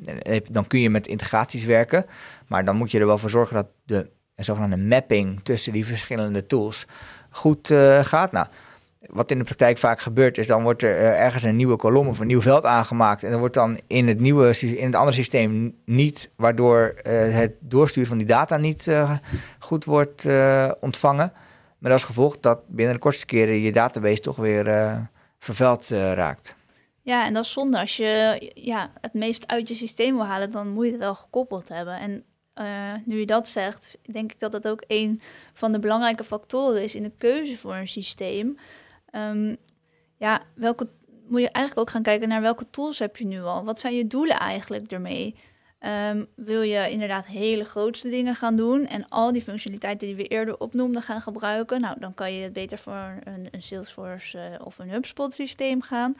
Dan 0.51 0.67
kun 0.67 0.81
je 0.81 0.91
met 0.91 1.07
integraties 1.07 1.65
werken, 1.65 2.07
maar 2.47 2.65
dan 2.65 2.77
moet 2.77 2.91
je 2.91 2.99
er 2.99 3.07
wel 3.07 3.19
voor 3.19 3.31
zorgen 3.31 3.55
dat 3.55 3.67
de 3.85 4.11
zogenaamde 4.37 4.77
mapping 4.77 5.41
tussen 5.43 5.73
die 5.73 5.87
verschillende 5.87 6.47
tools 6.47 6.87
goed 7.31 7.75
gaat. 8.01 8.33
Nou, 8.33 8.47
wat 9.07 9.31
in 9.31 9.39
de 9.39 9.45
praktijk 9.45 9.79
vaak 9.79 10.01
gebeurt, 10.01 10.39
is 10.39 10.47
dan 10.47 10.63
wordt 10.63 10.83
er 10.83 10.95
ergens 10.97 11.45
een 11.45 11.57
nieuwe 11.57 11.77
kolom 11.77 12.09
of 12.09 12.19
een 12.19 12.27
nieuw 12.27 12.41
veld 12.41 12.65
aangemaakt. 12.65 13.23
En 13.23 13.31
dan 13.31 13.39
wordt 13.39 13.55
dan 13.55 13.81
in 13.87 14.09
het, 14.09 14.21
nieuwe, 14.21 14.59
in 14.59 14.87
het 14.87 14.95
andere 14.95 15.17
systeem 15.17 15.75
niet, 15.85 16.31
waardoor 16.37 16.95
het 17.09 17.53
doorsturen 17.61 18.09
van 18.09 18.19
die 18.19 18.27
data 18.27 18.57
niet 18.57 18.91
goed 19.59 19.85
wordt 19.85 20.27
ontvangen. 20.81 21.33
Met 21.79 21.93
als 21.93 22.05
gevolg 22.05 22.41
dat 22.41 22.69
binnen 22.69 22.95
de 22.95 23.01
kortste 23.01 23.27
keren 23.27 23.61
je 23.61 23.73
database 23.73 24.21
toch 24.21 24.37
weer 24.37 24.67
uh, 24.67 25.01
vervuild 25.39 25.91
uh, 25.91 26.13
raakt. 26.13 26.57
Ja, 27.03 27.27
en 27.27 27.33
dat 27.33 27.45
is 27.45 27.53
zonde. 27.53 27.79
Als 27.79 27.97
je 27.97 28.51
ja, 28.55 28.91
het 29.01 29.15
meest 29.15 29.47
uit 29.47 29.69
je 29.69 29.75
systeem 29.75 30.15
wil 30.15 30.27
halen, 30.27 30.51
dan 30.51 30.69
moet 30.69 30.85
je 30.85 30.91
het 30.91 31.01
wel 31.01 31.15
gekoppeld 31.15 31.69
hebben. 31.69 31.99
En 31.99 32.25
uh, 32.55 32.93
nu 33.05 33.19
je 33.19 33.27
dat 33.27 33.49
zegt, 33.49 33.99
denk 34.11 34.33
ik 34.33 34.41
dat 34.41 34.53
dat 34.53 34.69
ook 34.69 34.85
een 34.87 35.21
van 35.53 35.73
de 35.73 35.79
belangrijke 35.79 36.25
factoren 36.25 36.83
is 36.83 36.95
in 36.95 37.03
de 37.03 37.13
keuze 37.19 37.59
voor 37.59 37.75
een 37.75 37.89
systeem. 37.89 38.59
Um, 39.13 39.57
ja, 40.17 40.43
welke 40.55 40.89
moet 41.29 41.41
je 41.41 41.51
eigenlijk 41.51 41.89
ook 41.89 41.95
gaan 41.95 42.03
kijken 42.03 42.29
naar 42.29 42.41
welke 42.41 42.71
tools 42.71 42.99
heb 42.99 43.17
je 43.17 43.27
nu 43.27 43.43
al? 43.43 43.65
Wat 43.65 43.81
zijn 43.81 43.95
je 43.95 44.07
doelen 44.07 44.39
eigenlijk 44.39 44.93
ermee? 44.93 45.35
Um, 45.81 46.27
wil 46.35 46.63
je 46.63 46.91
inderdaad 46.91 47.27
hele 47.27 47.65
grootste 47.65 48.09
dingen 48.09 48.35
gaan 48.35 48.57
doen 48.57 48.87
en 48.87 49.09
al 49.09 49.33
die 49.33 49.43
functionaliteiten 49.43 50.07
die 50.07 50.17
we 50.17 50.27
eerder 50.27 50.59
opnoemden 50.59 51.03
gaan 51.03 51.21
gebruiken, 51.21 51.81
nou 51.81 51.97
dan 52.01 52.15
kan 52.15 52.33
je 52.33 52.43
het 52.43 52.53
beter 52.53 52.79
voor 52.79 53.19
een, 53.25 53.49
een 53.51 53.63
Salesforce 53.63 54.39
uh, 54.39 54.67
of 54.67 54.79
een 54.79 54.91
HubSpot 54.91 55.35
systeem 55.35 55.83
gaan. 55.83 56.15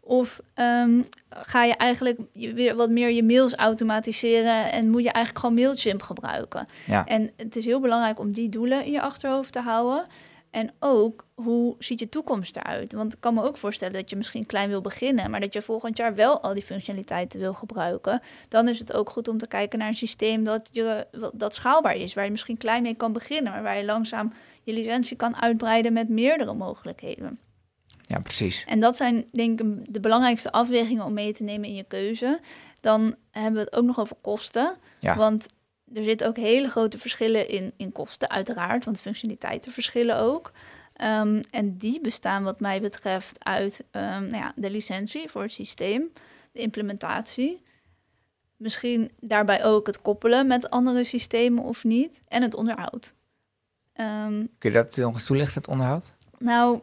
Of 0.00 0.40
um, 0.54 1.04
ga 1.30 1.64
je 1.64 1.74
eigenlijk 1.74 2.20
weer 2.32 2.76
wat 2.76 2.90
meer 2.90 3.10
je 3.10 3.22
mails 3.22 3.54
automatiseren 3.54 4.72
en 4.72 4.90
moet 4.90 5.02
je 5.02 5.10
eigenlijk 5.10 5.44
gewoon 5.44 5.64
Mailchimp 5.64 6.02
gebruiken. 6.02 6.68
Ja. 6.86 7.04
En 7.04 7.30
het 7.36 7.56
is 7.56 7.64
heel 7.64 7.80
belangrijk 7.80 8.18
om 8.18 8.32
die 8.32 8.48
doelen 8.48 8.84
in 8.84 8.92
je 8.92 9.00
achterhoofd 9.00 9.52
te 9.52 9.60
houden. 9.60 10.06
En 10.52 10.70
ook, 10.78 11.26
hoe 11.34 11.74
ziet 11.78 12.00
je 12.00 12.08
toekomst 12.08 12.56
eruit? 12.56 12.92
Want 12.92 13.12
ik 13.12 13.20
kan 13.20 13.34
me 13.34 13.42
ook 13.42 13.56
voorstellen 13.56 13.94
dat 13.94 14.10
je 14.10 14.16
misschien 14.16 14.46
klein 14.46 14.68
wil 14.68 14.80
beginnen, 14.80 15.30
maar 15.30 15.40
dat 15.40 15.52
je 15.52 15.62
volgend 15.62 15.96
jaar 15.96 16.14
wel 16.14 16.42
al 16.42 16.54
die 16.54 16.62
functionaliteiten 16.62 17.40
wil 17.40 17.54
gebruiken. 17.54 18.20
Dan 18.48 18.68
is 18.68 18.78
het 18.78 18.92
ook 18.92 19.10
goed 19.10 19.28
om 19.28 19.38
te 19.38 19.46
kijken 19.46 19.78
naar 19.78 19.88
een 19.88 19.94
systeem 19.94 20.44
dat, 20.44 20.68
je, 20.72 21.06
dat 21.34 21.54
schaalbaar 21.54 21.96
is, 21.96 22.14
waar 22.14 22.24
je 22.24 22.30
misschien 22.30 22.56
klein 22.56 22.82
mee 22.82 22.94
kan 22.94 23.12
beginnen, 23.12 23.52
maar 23.52 23.62
waar 23.62 23.76
je 23.76 23.84
langzaam 23.84 24.32
je 24.62 24.72
licentie 24.72 25.16
kan 25.16 25.36
uitbreiden 25.36 25.92
met 25.92 26.08
meerdere 26.08 26.54
mogelijkheden. 26.54 27.38
Ja, 28.02 28.18
precies. 28.18 28.64
En 28.66 28.80
dat 28.80 28.96
zijn 28.96 29.24
denk 29.32 29.60
ik 29.60 29.92
de 29.94 30.00
belangrijkste 30.00 30.52
afwegingen 30.52 31.04
om 31.04 31.12
mee 31.12 31.32
te 31.32 31.42
nemen 31.42 31.68
in 31.68 31.74
je 31.74 31.84
keuze. 31.84 32.40
Dan 32.80 33.14
hebben 33.30 33.52
we 33.52 33.60
het 33.60 33.76
ook 33.76 33.84
nog 33.84 34.00
over 34.00 34.16
kosten. 34.20 34.76
Ja. 35.00 35.16
Want 35.16 35.46
er 35.94 36.04
zitten 36.04 36.26
ook 36.26 36.36
hele 36.36 36.68
grote 36.68 36.98
verschillen 36.98 37.48
in, 37.48 37.72
in 37.76 37.92
kosten, 37.92 38.30
uiteraard, 38.30 38.84
want 38.84 39.00
functionaliteiten 39.00 39.72
verschillen 39.72 40.16
ook. 40.16 40.52
Um, 41.02 41.40
en 41.50 41.76
die 41.76 42.00
bestaan, 42.00 42.42
wat 42.42 42.60
mij 42.60 42.80
betreft, 42.80 43.44
uit 43.44 43.84
um, 43.90 44.02
nou 44.02 44.36
ja, 44.36 44.52
de 44.56 44.70
licentie 44.70 45.28
voor 45.28 45.42
het 45.42 45.52
systeem, 45.52 46.12
de 46.52 46.60
implementatie. 46.60 47.62
Misschien 48.56 49.10
daarbij 49.20 49.64
ook 49.64 49.86
het 49.86 50.02
koppelen 50.02 50.46
met 50.46 50.70
andere 50.70 51.04
systemen 51.04 51.64
of 51.64 51.84
niet. 51.84 52.22
En 52.28 52.42
het 52.42 52.54
onderhoud. 52.54 53.14
Um, 53.94 54.48
Kun 54.58 54.70
je 54.70 54.76
dat 54.76 54.96
nog 54.96 55.14
eens 55.14 55.24
toelichten, 55.24 55.60
het 55.60 55.70
onderhoud? 55.70 56.14
Nou, 56.38 56.80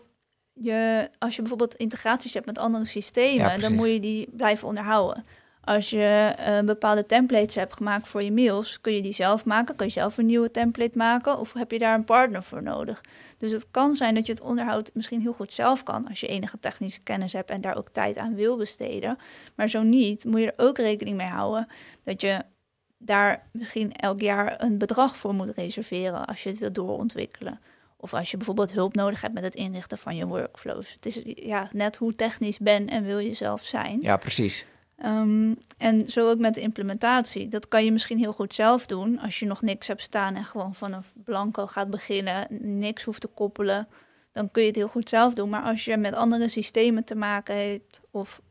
je, 0.53 1.09
als 1.19 1.35
je 1.35 1.41
bijvoorbeeld 1.41 1.75
integraties 1.75 2.33
hebt 2.33 2.45
met 2.45 2.57
andere 2.57 2.85
systemen, 2.85 3.51
ja, 3.51 3.57
dan 3.57 3.75
moet 3.75 3.87
je 3.87 3.99
die 3.99 4.29
blijven 4.31 4.67
onderhouden. 4.67 5.25
Als 5.69 5.89
je 5.89 6.35
uh, 6.39 6.59
bepaalde 6.59 7.05
templates 7.05 7.55
hebt 7.55 7.75
gemaakt 7.75 8.07
voor 8.07 8.23
je 8.23 8.31
mails, 8.31 8.81
kun 8.81 8.93
je 8.93 9.01
die 9.01 9.13
zelf 9.13 9.45
maken. 9.45 9.75
Kun 9.75 9.85
je 9.85 9.91
zelf 9.91 10.17
een 10.17 10.25
nieuwe 10.25 10.51
template 10.51 10.97
maken 10.97 11.39
of 11.39 11.53
heb 11.53 11.71
je 11.71 11.79
daar 11.79 11.95
een 11.95 12.03
partner 12.03 12.43
voor 12.43 12.63
nodig? 12.63 13.01
Dus 13.37 13.51
het 13.51 13.67
kan 13.71 13.95
zijn 13.95 14.15
dat 14.15 14.25
je 14.25 14.33
het 14.33 14.41
onderhoud 14.41 14.91
misschien 14.93 15.21
heel 15.21 15.33
goed 15.33 15.53
zelf 15.53 15.83
kan 15.83 16.07
als 16.07 16.19
je 16.19 16.27
enige 16.27 16.59
technische 16.59 16.99
kennis 17.01 17.33
hebt 17.33 17.49
en 17.49 17.61
daar 17.61 17.77
ook 17.77 17.89
tijd 17.89 18.17
aan 18.17 18.35
wil 18.35 18.57
besteden. 18.57 19.17
Maar 19.55 19.69
zo 19.69 19.81
niet, 19.81 20.25
moet 20.25 20.39
je 20.39 20.51
er 20.51 20.65
ook 20.65 20.77
rekening 20.77 21.17
mee 21.17 21.27
houden 21.27 21.67
dat 22.03 22.21
je 22.21 22.41
daar 22.97 23.47
misschien 23.51 23.93
elk 23.93 24.21
jaar 24.21 24.63
een 24.63 24.77
bedrag 24.77 25.17
voor 25.17 25.33
moet 25.33 25.53
reserveren 25.55 26.25
als 26.25 26.43
je 26.43 26.49
het 26.49 26.59
wil 26.59 26.71
doorontwikkelen. 26.71 27.59
Of 27.97 28.13
als 28.13 28.31
je 28.31 28.37
bijvoorbeeld 28.37 28.71
hulp 28.71 28.95
nodig 28.95 29.21
hebt 29.21 29.33
met 29.33 29.43
het 29.43 29.55
inrichten 29.55 29.97
van 29.97 30.15
je 30.15 30.25
workflows. 30.25 30.93
Het 30.93 31.05
is 31.05 31.21
ja, 31.23 31.69
net 31.71 31.97
hoe 31.97 32.15
technisch 32.15 32.57
ben 32.57 32.87
en 32.87 33.03
wil 33.03 33.19
je 33.19 33.33
zelf 33.33 33.63
zijn. 33.63 34.01
Ja, 34.01 34.17
precies. 34.17 34.65
Um, 35.05 35.57
en 35.77 36.09
zo 36.09 36.29
ook 36.29 36.39
met 36.39 36.53
de 36.53 36.61
implementatie. 36.61 37.47
Dat 37.47 37.67
kan 37.67 37.85
je 37.85 37.91
misschien 37.91 38.17
heel 38.17 38.33
goed 38.33 38.53
zelf 38.53 38.85
doen 38.85 39.19
als 39.19 39.39
je 39.39 39.45
nog 39.45 39.61
niks 39.61 39.87
hebt 39.87 40.01
staan 40.01 40.35
en 40.35 40.45
gewoon 40.45 40.75
vanaf 40.75 41.13
blanco 41.23 41.67
gaat 41.67 41.89
beginnen, 41.89 42.47
niks 42.79 43.03
hoeft 43.03 43.21
te 43.21 43.27
koppelen. 43.27 43.87
Dan 44.31 44.51
kun 44.51 44.61
je 44.61 44.67
het 44.67 44.77
heel 44.77 44.87
goed 44.87 45.09
zelf 45.09 45.33
doen. 45.33 45.49
Maar 45.49 45.63
als 45.63 45.85
je 45.85 45.97
met 45.97 46.13
andere 46.13 46.47
systemen 46.47 47.03
te 47.03 47.15
maken 47.15 47.69
hebt 47.69 48.01
of 48.11 48.41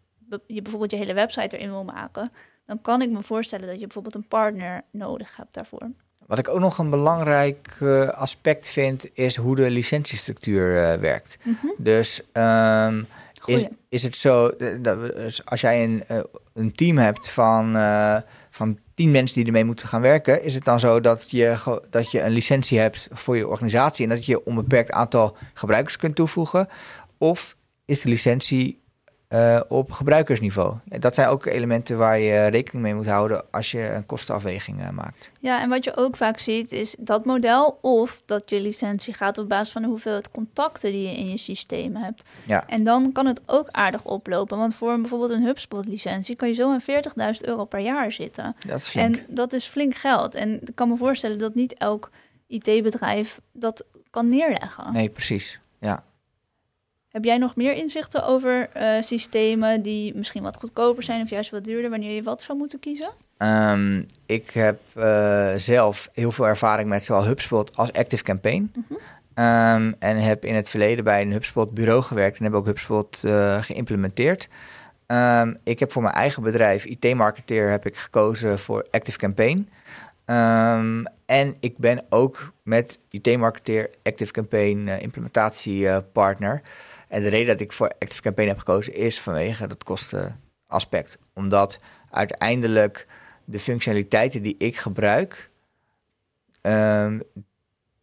je 0.47 0.63
bijvoorbeeld 0.63 0.91
je 0.91 0.97
hele 0.97 1.15
website 1.15 1.57
erin 1.57 1.71
wil 1.71 1.85
maken, 1.85 2.33
dan 2.67 2.81
kan 2.81 3.03
ik 3.03 3.11
me 3.11 3.23
voorstellen 3.23 3.67
dat 3.67 3.79
je 3.79 3.85
bijvoorbeeld 3.85 4.15
een 4.15 4.29
partner 4.29 4.83
nodig 4.91 5.37
hebt 5.37 5.55
daarvoor. 5.55 5.91
Wat 6.27 6.39
ik 6.39 6.49
ook 6.49 6.61
nog 6.61 6.79
een 6.79 6.91
belangrijk 6.91 7.79
uh, 7.83 8.09
aspect 8.09 8.69
vind, 8.69 9.07
is 9.13 9.37
hoe 9.37 9.57
de 9.57 9.71
licentiestructuur 9.71 10.93
uh, 10.93 11.01
werkt. 11.01 11.39
Mm 11.43 11.59
-hmm. 11.61 11.75
Dus 11.79 12.21
um, 12.33 13.07
is, 13.49 13.65
is 13.89 14.03
het 14.03 14.17
zo 14.17 14.51
dat 14.81 14.99
als 15.45 15.61
jij 15.61 15.85
een, 15.85 16.05
uh, 16.11 16.19
een 16.55 16.73
team 16.73 16.99
hebt 16.99 17.31
van, 17.31 17.77
uh, 17.77 18.17
van 18.51 18.79
tien 18.95 19.11
mensen 19.11 19.37
die 19.37 19.47
ermee 19.47 19.65
moeten 19.65 19.89
gaan 19.89 20.01
werken, 20.01 20.43
is 20.43 20.55
het 20.55 20.65
dan 20.65 20.81
zo 20.81 21.01
dat 21.01 21.31
je, 21.31 21.79
dat 21.91 22.11
je 22.11 22.23
een 22.23 22.31
licentie 22.31 22.79
hebt 22.79 23.09
voor 23.13 23.37
je 23.37 23.49
organisatie 23.49 24.05
en 24.05 24.11
dat 24.11 24.27
je 24.27 24.35
een 24.35 24.41
onbeperkt 24.45 24.91
aantal 24.91 25.37
gebruikers 25.55 25.97
kunt 25.97 26.15
toevoegen? 26.15 26.69
Of 27.19 27.57
is 27.85 28.01
de 28.01 28.09
licentie 28.09 28.81
eh, 29.29 29.61
op 29.69 29.93
gebruikersniveau? 29.93 30.75
Dat 30.85 31.15
zijn 31.15 31.29
ook 31.29 31.47
elementen 31.47 31.99
waar 31.99 32.19
je 32.19 32.47
rekening 32.47 32.85
mee 32.85 32.95
moet 32.95 33.07
houden 33.07 33.45
als 33.51 33.71
je 33.71 33.89
een 33.89 34.07
kostenafweging 34.07 34.83
eh, 34.83 34.91
maakt. 34.91 35.31
Ja, 35.41 35.63
en 35.63 35.69
wat 35.69 35.85
je 35.85 35.97
ook 35.97 36.17
vaak 36.17 36.39
ziet 36.39 36.73
is 36.73 36.95
dat 36.99 37.25
model 37.25 37.79
of 37.83 38.23
dat 38.25 38.51
je 38.51 38.61
licentie 38.61 39.15
gaat 39.15 39.39
op 39.39 39.49
basis 39.49 39.73
van 39.73 39.83
de 39.83 39.89
hoeveelheid 39.89 40.31
contacten 40.31 40.93
die 40.93 41.03
je 41.03 41.17
in 41.17 41.29
je 41.29 41.39
systeem 41.39 41.97
hebt. 41.97 42.29
Ja. 42.45 42.67
En 42.67 42.85
dan 42.85 43.13
kan 43.13 43.27
het 43.27 43.43
ook 43.47 43.69
aardig 43.71 44.05
oplopen, 44.05 44.59
want 44.59 44.75
voor 44.75 45.01
bijvoorbeeld 45.01 45.31
een 45.31 45.45
HubSpot-licentie 45.45 46.37
kan 46.37 46.49
je 46.49 46.55
zo 46.55 46.73
aan 46.73 46.83
40.000 47.35 47.41
euro 47.41 47.65
per 47.65 47.81
jaar 47.81 48.13
zitten. 48.13 48.57
Dat 48.67 48.79
is 48.79 48.89
flink. 48.89 49.17
En 49.17 49.25
dat 49.29 49.53
is 49.53 49.67
flink 49.67 49.95
geld. 49.95 50.35
En 50.35 50.61
ik 50.63 50.75
kan 50.75 50.89
me 50.89 50.97
voorstellen 50.97 51.39
dat 51.39 51.55
niet 51.55 51.75
elk 51.75 52.11
IT-bedrijf 52.47 53.41
dat 53.53 53.85
kan 54.11 54.29
neerleggen. 54.29 54.93
Nee, 54.93 55.09
precies. 55.09 55.61
Ja. 55.81 56.05
Heb 57.09 57.25
jij 57.25 57.39
nog 57.39 57.57
meer 57.57 57.75
inzichten 57.75 58.27
over 58.27 58.69
eh, 58.73 59.03
systemen 59.03 59.83
die 59.83 60.15
misschien 60.15 60.43
wat 60.43 60.57
goedkoper 60.57 61.03
zijn 61.03 61.23
of 61.23 61.31
juist 61.31 61.51
wat 61.51 61.65
duurder 61.65 61.91
wanneer 61.91 62.15
je 62.15 62.23
wat 62.23 62.43
zou 62.43 62.59
moeten 62.59 62.79
kiezen? 62.79 63.11
Ehm, 63.37 64.03
ik 64.27 64.51
heb 64.51 64.81
eh, 64.95 65.53
zelf 65.57 66.09
heel 66.13 66.33
veel 66.33 66.47
ervaring 66.47 66.89
met 66.89 67.05
zowel 67.05 67.25
HubSpot 67.25 67.77
als 67.77 67.93
ActiveCampaign. 67.93 68.73
Mhm. 68.75 68.99
Ehm, 69.35 69.93
en 69.99 70.17
heb 70.17 70.45
in 70.45 70.55
het 70.55 70.69
verleden 70.69 71.05
bij 71.05 71.23
een 71.23 71.33
HubSpot 71.33 71.75
bureau 71.75 72.03
gewerkt 72.03 72.39
en 72.39 72.45
heb 72.45 72.55
ook 72.55 72.67
HubSpot 72.67 73.25
eh, 73.25 73.63
geïmplementeerd. 73.63 74.49
Ehm, 75.07 75.55
ik 75.65 75.79
heb 75.79 75.93
voor 75.93 76.03
mijn 76.03 76.15
eigen 76.15 76.43
bedrijf, 76.43 76.85
IT-marketeer, 76.85 77.71
heb 77.71 77.87
ik 77.87 77.97
gekozen 77.97 78.59
voor 78.59 78.87
ActiveCampaign. 78.91 79.69
Ehm 80.25 81.05
en 81.29 81.57
ik 81.61 81.79
ben 81.79 82.05
ook 82.09 82.53
met 82.63 82.99
IT-marketeer 83.11 83.91
ActiveCampaign 84.03 84.89
eh 84.89 85.03
implementatiepartner. 85.03 86.63
En 87.09 87.23
de 87.23 87.29
reden 87.29 87.47
dat 87.47 87.61
ik 87.61 87.73
voor 87.73 87.89
ActiveCampaign 87.99 88.51
heb 88.51 88.59
gekozen 88.59 88.95
is 88.95 89.21
vanwege 89.21 89.67
dat 89.67 89.85
kostenaspect. 89.85 91.19
Omdat 91.35 91.81
uiteindelijk 92.11 93.07
de 93.45 93.59
functionaliteiten 93.59 94.43
die 94.43 94.55
ik 94.59 94.77
gebruik, 94.77 95.51
ehm, 96.61 97.21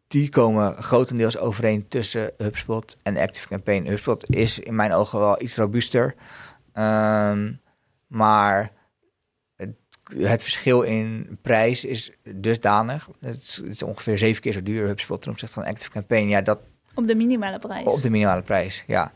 die 0.07 0.29
komen 0.29 0.83
grotendeels 0.83 1.37
overeen 1.37 1.87
tussen 1.87 2.31
HubSpot 2.37 2.97
en 3.03 3.17
ActiveCampaign. 3.17 3.87
HubSpot 3.87 4.35
is 4.35 4.59
in 4.59 4.75
mijn 4.75 4.93
ogen 4.93 5.19
wel 5.19 5.41
iets 5.41 5.57
robuuster, 5.57 6.15
Ehm, 6.75 7.53
maar 8.07 8.71
het, 9.55 9.75
het 10.17 10.43
verschil 10.43 10.81
in 10.81 11.37
prijs 11.41 11.85
is 11.85 12.11
dusdanig. 12.35 13.09
Het 13.19 13.41
is, 13.41 13.55
het 13.55 13.71
is 13.71 13.83
ongeveer 13.83 14.17
zeven 14.17 14.41
keer 14.41 14.53
zo 14.53 14.63
duur 14.63 14.87
HubSpot 14.87 15.21
ten 15.21 15.31
opzichte 15.31 15.53
van 15.53 15.65
ActiveCampaign. 15.65 16.27
Ja, 16.27 16.41
dat 16.41 16.59
Op 16.95 17.08
de 17.08 17.15
minimale 17.15 17.60
prijs. 17.60 17.86
op 17.86 18.01
de 18.01 18.10
minimale 18.10 18.41
prijs, 18.41 18.84
ja. 18.88 19.12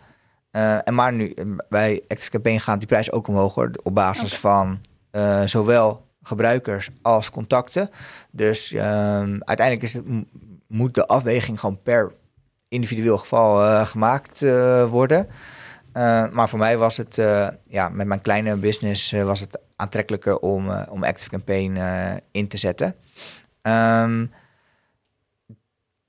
Eh, 0.52 0.88
en 0.88 0.96
maar 0.96 1.14
nu, 1.14 1.32
eh, 1.32 1.46
bij 1.70 2.02
ActiveCampaign 2.08 2.60
gaat 2.60 2.80
die 2.80 2.88
prijs 2.88 3.12
ook 3.12 3.28
omhoog 3.28 3.56
hoor, 3.56 3.72
op 3.84 3.94
basis 3.96 4.38
van 4.38 4.80
eh, 5.12 5.44
zowel 5.46 6.08
gebruikers 6.22 6.90
als 7.02 7.30
contacten. 7.30 7.90
Dus 8.32 8.74
ehm, 8.74 9.38
uiteindelijk 9.40 9.82
is 9.82 9.94
het, 9.94 10.04
moet 10.68 10.94
de 10.94 11.08
afweging 11.08 11.60
gewoon 11.60 11.82
per 11.82 12.12
individueel 12.68 13.18
geval 13.18 13.86
gemaakt 13.86 14.46
worden. 14.90 15.28
Maar 16.32 16.50
voor 16.50 16.60
mij 16.60 16.78
was 16.78 16.98
het, 16.98 17.16
ja, 17.68 17.90
met 17.90 18.08
mijn 18.08 18.22
kleine 18.22 18.56
business 18.56 19.12
was 19.12 19.40
het 19.40 19.60
aantrekkelijker 19.76 20.40
om, 20.40 20.72
om 20.90 21.04
ActiveCampaign 21.04 21.78
eh 21.78 22.16
in 22.32 22.48
te 22.48 22.58
zetten. 22.58 22.96
Ehm, 23.62 24.26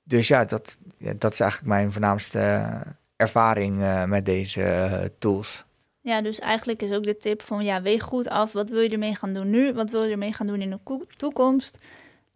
dus 0.03 0.27
ja 0.27 0.45
dat, 0.45 0.77
ja, 1.01 1.13
dat 1.17 1.33
is 1.33 1.39
eigenlijk 1.39 1.71
mijn 1.71 1.91
voornaamste 1.91 2.69
ervaring 3.15 3.81
eh, 3.81 4.03
met 4.05 4.25
deze 4.25 4.63
eh, 4.63 5.03
tools. 5.19 5.65
Ja, 6.01 6.21
dus 6.21 6.39
eigenlijk 6.39 6.81
is 6.81 6.91
ook 6.91 7.03
de 7.03 7.17
tip 7.17 7.41
van 7.41 7.63
ja, 7.63 7.81
weeg 7.81 8.03
goed 8.03 8.29
af. 8.29 8.51
Wat 8.51 8.69
wil 8.69 8.79
je 8.81 8.89
ermee 8.89 9.15
gaan 9.15 9.33
doen 9.33 9.49
nu? 9.49 9.73
Wat 9.73 9.89
wil 9.89 10.03
je 10.03 10.11
ermee 10.11 10.33
gaan 10.33 10.47
doen 10.47 10.61
in 10.61 10.69
de 10.69 11.05
toekomst? 11.17 11.85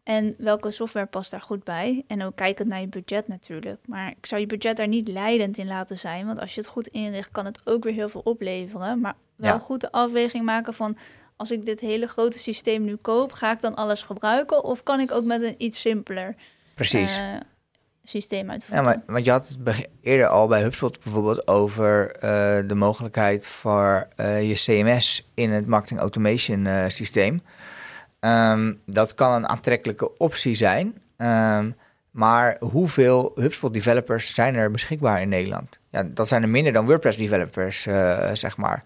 En 0.04 0.36
welke 0.38 0.71
software 0.71 1.06
past 1.06 1.32
daar 1.32 1.41
goed 1.41 1.63
bij? 1.63 2.04
En 2.08 2.23
ook 2.23 2.36
kijkend 2.36 2.67
naar 2.67 2.82
je 2.82 2.88
budget 2.88 3.28
natuurlijk. 3.28 3.80
Maar 3.86 4.10
ik 4.17 4.25
zou 4.25 4.41
je 4.41 4.47
budget 4.47 4.78
daar 4.78 4.88
niet 4.88 5.08
leidend 5.08 5.58
in 5.58 5.67
laten 5.67 5.97
zijn. 5.99 6.25
Want 6.25 6.39
als 6.39 6.56
je 6.56 6.62
het 6.62 6.69
goed 6.69 6.88
inricht, 6.88 7.32
kan 7.32 7.45
het 7.45 7.60
ook 7.63 7.84
weer 7.84 7.93
heel 7.93 8.10
veel 8.10 8.21
opleveren. 8.23 8.99
Maar 8.99 9.15
wel 9.36 9.54
Ja. 9.54 9.60
goed 9.60 9.82
de 9.82 9.91
afweging 9.91 10.45
maken 10.45 10.73
van... 10.73 10.97
als 11.36 11.51
ik 11.51 11.65
dit 11.65 11.80
hele 11.80 12.08
grote 12.08 12.39
systeem 12.39 12.84
nu 12.84 12.95
koop, 12.95 13.32
ga 13.32 13.51
ik 13.51 13.62
dan 13.62 13.75
alles 13.75 14.01
gebruiken? 14.01 14.63
Of 14.63 14.84
kan 14.84 14.99
ik 14.99 15.12
ook 15.12 15.23
met 15.25 15.41
een 15.41 15.56
iets 15.58 15.82
simpeler 15.82 16.36
Precies. 16.73 17.17
eh, 17.17 17.23
systeem 18.10 18.46
ja, 18.46 18.52
uitvoeren? 18.52 18.84
maar, 18.84 19.02
want 19.06 19.26
je 19.26 19.32
had 19.32 19.56
het 19.63 19.89
eerder 20.02 20.28
al 20.28 20.48
bij 20.48 20.62
HubSpot 20.62 21.04
bijvoorbeeld 21.04 21.48
over 21.48 22.12
eh, 22.12 22.68
de 22.68 22.76
mogelijkheid 22.76 23.48
voor 23.48 24.08
eh, 24.15 24.50
je 24.50 24.54
CMS 24.54 25.28
in 25.34 25.52
het 25.52 25.68
marketing 25.68 26.00
automation 26.00 26.65
eh, 26.65 26.84
systeem. 26.88 27.41
Ehm, 28.20 28.74
dat 28.86 29.15
kan 29.15 29.34
een 29.34 29.48
aantrekkelijke 29.48 30.18
optie 30.18 30.56
zijn. 30.56 31.02
Ehm, 31.18 31.72
maar 32.12 32.58
hoeveel 32.60 33.32
HubSpot 33.36 33.74
developers 33.74 34.34
zijn 34.34 34.56
er 34.56 34.72
beschikbaar 34.72 35.22
in 35.22 35.30
Nederland? 35.30 35.80
Ja, 35.89 36.04
dat 36.04 36.28
zijn 36.28 36.41
er 36.41 36.50
minder 36.50 36.74
dan 36.74 36.86
WordPress 36.86 37.18
developers, 37.18 37.82
zeg 38.34 38.58
maar. 38.58 38.84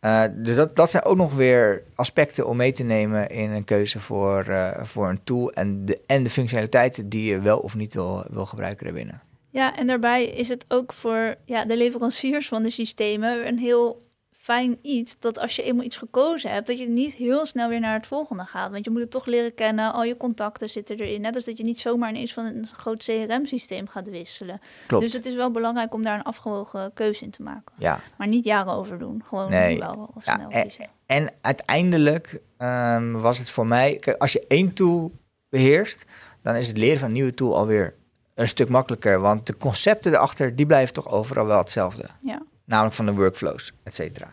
Eh, 0.00 0.24
dus 0.34 0.54
dat, 0.54 0.76
dat 0.76 0.90
zijn 0.90 1.04
ook 1.04 1.16
nog 1.16 1.34
weer 1.34 1.82
aspecten 1.94 2.46
om 2.46 2.56
mee 2.56 2.72
te 2.72 2.82
nemen 2.82 3.28
in 3.28 3.50
een 3.50 3.64
keuze 3.64 4.00
voor, 4.00 4.44
eh, 4.44 4.84
voor 4.84 5.08
een 5.08 5.24
tool 5.24 5.52
en 5.52 5.84
de, 5.84 6.00
en 6.06 6.22
de 6.22 6.30
functionaliteiten 6.30 7.08
die 7.08 7.24
je 7.24 7.40
wel 7.40 7.58
of 7.58 7.74
niet 7.74 7.94
wil, 7.94 8.24
wil 8.30 8.46
gebruiken 8.46 8.84
daarbinnen. 8.84 9.22
Ja, 9.50 9.76
en 9.76 9.86
daarbij 9.86 10.24
is 10.24 10.48
het 10.48 10.64
ook 10.68 10.92
voor 10.92 11.34
ja, 11.44 11.64
de 11.64 11.76
leveranciers 11.76 12.48
van 12.48 12.62
de 12.62 12.70
systemen 12.70 13.46
een 13.46 13.58
heel 13.58 14.05
fijn 14.46 14.78
iets 14.82 15.16
dat 15.18 15.38
als 15.38 15.56
je 15.56 15.62
eenmaal 15.62 15.84
iets 15.84 15.96
gekozen 15.96 16.50
hebt, 16.50 16.66
dat 16.66 16.78
je 16.78 16.88
niet 16.88 17.14
heel 17.14 17.46
snel 17.46 17.68
weer 17.68 17.80
naar 17.80 17.94
het 17.94 18.06
volgende 18.06 18.44
gaat. 18.44 18.70
Want 18.70 18.84
je 18.84 18.90
moet 18.90 19.00
het 19.00 19.10
toch 19.10 19.26
leren 19.26 19.54
kennen, 19.54 19.92
al 19.92 20.04
je 20.04 20.16
contacten 20.16 20.70
zitten 20.70 20.96
erin. 20.96 21.20
Net 21.20 21.34
als 21.34 21.44
dat 21.44 21.58
je 21.58 21.64
niet 21.64 21.80
zomaar 21.80 22.10
ineens 22.10 22.32
van 22.32 22.44
een 22.44 22.66
groot 22.72 23.04
CRM-systeem 23.04 23.88
gaat 23.88 24.08
wisselen. 24.08 24.60
Klopt. 24.86 25.04
Dus 25.04 25.12
het 25.12 25.26
is 25.26 25.34
wel 25.34 25.50
belangrijk 25.50 25.94
om 25.94 26.02
daar 26.02 26.14
een 26.14 26.22
afgewogen 26.22 26.90
keuze 26.94 27.24
in 27.24 27.30
te 27.30 27.42
maken. 27.42 27.72
ja. 27.78 28.00
Maar 28.18 28.28
niet 28.28 28.44
jaren 28.44 28.72
over 28.72 28.98
doen, 28.98 29.22
gewoon 29.28 29.50
Nee. 29.50 29.78
wel 29.78 30.10
Ja, 30.14 30.34
snel 30.36 30.50
en, 30.50 30.68
en 31.06 31.30
uiteindelijk 31.40 32.40
ehm, 32.56 33.12
was 33.12 33.38
het 33.38 33.50
voor 33.50 33.66
mij... 33.66 33.96
Kijk, 33.96 34.20
als 34.20 34.32
je 34.32 34.44
één 34.48 34.72
tool 34.72 35.12
beheerst, 35.48 36.04
dan 36.42 36.54
is 36.54 36.66
het 36.66 36.76
leren 36.76 36.98
van 36.98 37.08
een 37.08 37.14
nieuwe 37.14 37.34
tool 37.34 37.56
alweer 37.56 37.94
een 38.34 38.48
stuk 38.48 38.68
makkelijker. 38.68 39.20
Want 39.20 39.46
de 39.46 39.56
concepten 39.56 40.12
erachter, 40.12 40.56
die 40.56 40.66
blijven 40.66 40.94
toch 40.94 41.08
overal 41.08 41.46
wel 41.46 41.58
hetzelfde. 41.58 42.08
Ja. 42.20 42.42
Namelijk 42.66 42.94
van 42.94 43.06
de 43.06 43.12
workflows, 43.12 43.72
et 43.82 43.94
cetera. 43.94 44.32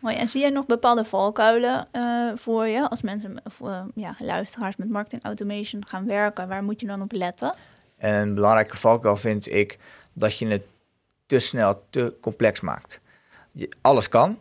Mooi. 0.00 0.16
En 0.16 0.28
zie 0.28 0.40
jij 0.40 0.50
nog 0.50 0.66
bepaalde 0.66 1.04
valkuilen 1.04 1.88
eh, 1.92 2.30
voor 2.34 2.66
je 2.66 2.90
als 2.90 3.00
mensen, 3.00 3.40
of, 3.44 3.60
eh, 3.60 3.84
ja, 3.94 4.14
luisteraars 4.18 4.76
met 4.76 4.88
marketing 4.88 5.24
automation 5.24 5.86
gaan 5.86 6.06
werken? 6.06 6.48
Waar 6.48 6.62
moet 6.62 6.80
je 6.80 6.86
dan 6.86 7.02
op 7.02 7.12
letten? 7.12 7.54
Een 7.98 8.34
belangrijke 8.34 8.76
valkuil 8.76 9.16
vind 9.16 9.52
ik 9.52 9.78
dat 10.12 10.38
je 10.38 10.46
het 10.46 10.62
te 11.26 11.38
snel 11.38 11.84
te 11.90 12.14
complex 12.20 12.60
maakt. 12.60 13.00
Je, 13.52 13.68
alles 13.80 14.08
kan, 14.08 14.38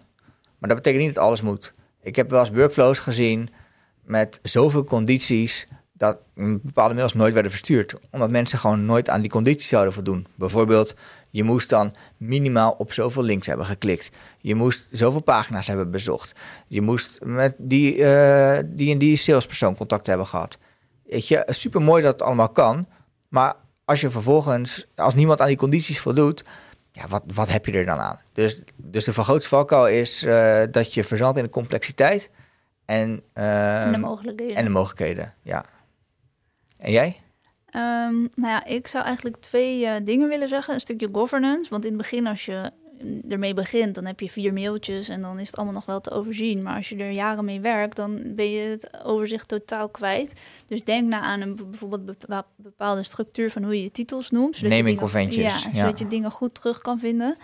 maar 0.57 0.69
dat 0.69 0.77
betekent 0.77 1.03
niet 1.03 1.15
dat 1.15 1.23
alles 1.23 1.41
moet. 1.41 1.73
Ik 2.01 2.15
heb 2.15 2.29
wel 2.29 2.39
eens 2.39 2.49
workflows 2.49 2.99
gezien 2.99 3.49
met 4.03 4.39
zoveel 4.43 4.83
condities 4.83 5.67
dat 5.93 6.19
bepaalde 6.33 6.93
mails 6.93 7.13
nooit 7.13 7.33
werden 7.33 7.51
verstuurd. 7.51 7.95
Omdat 8.11 8.29
mensen 8.29 8.59
gewoon 8.59 8.85
nooit 8.85 9.09
aan 9.09 9.21
die 9.21 9.29
condities 9.29 9.67
zouden 9.67 9.93
voldoen. 9.93 10.27
Bijvoorbeeld, 10.35 10.95
je 11.37 11.43
moest 11.43 11.69
dan 11.69 11.95
minimaal 12.17 12.71
op 12.71 12.93
zoveel 12.93 13.23
links 13.23 13.47
hebben 13.47 13.65
geklikt. 13.65 14.09
Je 14.41 14.55
moest 14.55 14.87
zoveel 14.91 15.21
pagina's 15.21 15.67
hebben 15.67 15.91
bezocht. 15.91 16.39
Je 16.67 16.81
moest 16.81 17.19
met 17.23 17.55
die, 17.57 18.03
eh, 18.03 18.63
die 18.65 18.91
en 18.91 18.97
die 18.97 19.15
salespersoon 19.15 19.75
contact 19.75 20.07
hebben 20.07 20.27
gehad. 20.27 20.57
Weet 21.05 21.27
je, 21.27 21.45
super 21.49 21.81
mooi 21.81 22.01
dat 22.01 22.11
het 22.11 22.21
allemaal 22.21 22.49
kan. 22.49 22.87
Maar 23.27 23.55
als 23.85 24.01
je 24.01 24.09
vervolgens, 24.09 24.87
als 24.95 25.15
niemand 25.15 25.41
aan 25.41 25.47
die 25.47 25.57
condities 25.57 25.99
voldoet, 25.99 26.43
ja, 26.91 27.07
wat, 27.07 27.23
wat 27.33 27.49
heb 27.49 27.65
je 27.65 27.71
er 27.71 27.85
dan 27.85 27.99
aan? 27.99 28.19
Dus, 28.33 28.61
dus 28.75 29.03
de 29.03 29.13
vergrootste 29.13 29.49
valkuil 29.49 29.87
is 29.87 30.23
eh, 30.23 30.61
dat 30.71 30.93
je 30.93 31.03
verzandt 31.03 31.37
in 31.37 31.43
de 31.43 31.49
complexiteit 31.49 32.29
en, 32.85 33.23
en 33.33 33.89
de 33.89 33.93
ehm, 33.93 33.99
mogelijkheden. 33.99 34.55
en 34.55 34.63
de 34.63 34.69
mogelijkheden. 34.69 35.33
Ja. 35.41 35.65
En 36.77 36.91
jij? 36.91 37.21
Ehm, 37.77 38.15
nou 38.35 38.53
ja, 38.53 38.65
ik 38.65 38.87
zou 38.87 39.03
eigenlijk 39.05 39.37
twee 39.37 39.85
eh, 39.85 40.05
dingen 40.05 40.27
willen 40.29 40.47
zeggen. 40.47 40.73
Een 40.73 40.79
stukje 40.79 41.09
governance. 41.11 41.69
Want 41.69 41.83
in 41.85 41.89
het 41.91 42.01
begin, 42.01 42.27
als 42.27 42.45
je 42.45 42.71
ermee 43.29 43.53
begint, 43.53 43.95
dan 43.95 44.05
heb 44.05 44.19
je 44.19 44.29
vier 44.29 44.53
mailtjes 44.53 45.09
en 45.09 45.21
dan 45.21 45.39
is 45.39 45.47
het 45.47 45.55
allemaal 45.55 45.73
nog 45.73 45.85
wel 45.85 46.01
te 46.01 46.11
overzien. 46.11 46.61
Maar 46.63 46.75
als 46.75 46.89
je 46.89 46.95
er 46.95 47.11
jaren 47.11 47.45
mee 47.45 47.59
werkt, 47.59 47.95
dan 47.95 48.21
ben 48.35 48.51
je 48.51 48.69
het 48.69 48.89
overzicht 49.03 49.47
totaal 49.47 49.89
kwijt. 49.89 50.33
Dus 50.67 50.83
denk 50.83 51.07
na 51.09 51.19
aan 51.21 51.41
een 51.41 51.55
bijvoorbeeld 51.55 52.05
bepa- 52.05 52.45
bepaalde 52.55 53.03
structuur 53.03 53.51
van 53.51 53.63
hoe 53.63 53.75
je 53.75 53.83
je 53.83 53.91
titels 53.91 54.29
noemt. 54.31 54.55
zodat 54.55 54.61
je 54.61 54.67
Naming 54.77 54.85
dingen- 54.85 54.99
Ja, 55.63 55.69
ja. 55.71 55.79
zodat 55.79 55.99
je 55.99 56.07
dingen 56.07 56.31
goed 56.31 56.53
terug 56.53 56.81
kan 56.81 56.99
vinden. 56.99 57.35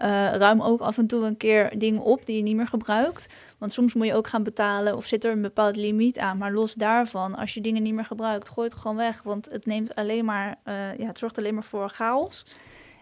Eh, 0.00 0.32
ruim 0.32 0.62
ook 0.62 0.80
af 0.80 0.98
en 0.98 1.06
toe 1.06 1.24
een 1.24 1.36
keer 1.36 1.78
dingen 1.78 2.02
op 2.02 2.26
die 2.26 2.36
je 2.36 2.42
niet 2.42 2.56
meer 2.56 2.66
gebruikt. 2.66 3.34
Want 3.58 3.72
soms 3.72 3.94
moet 3.94 4.06
je 4.06 4.14
ook 4.14 4.26
gaan 4.26 4.42
betalen 4.42 4.96
of 4.96 5.06
zit 5.06 5.24
er 5.24 5.32
een 5.32 5.42
bepaald 5.42 5.76
limiet 5.76 6.18
aan. 6.18 6.38
Maar 6.38 6.52
los 6.52 6.74
daarvan, 6.74 7.34
als 7.34 7.54
je 7.54 7.60
dingen 7.60 7.82
niet 7.82 7.94
meer 7.94 8.04
gebruikt, 8.04 8.48
gooi 8.48 8.68
het 8.68 8.76
gewoon 8.76 8.96
weg. 8.96 9.22
Want 9.22 9.48
het 9.50 9.66
neemt 9.66 9.94
alleen 9.94 10.24
maar, 10.24 10.58
eh, 10.64 10.98
ja, 10.98 11.06
het 11.06 11.18
zorgt 11.18 11.38
alleen 11.38 11.54
maar 11.54 11.64
voor 11.64 11.88
chaos. 11.88 12.46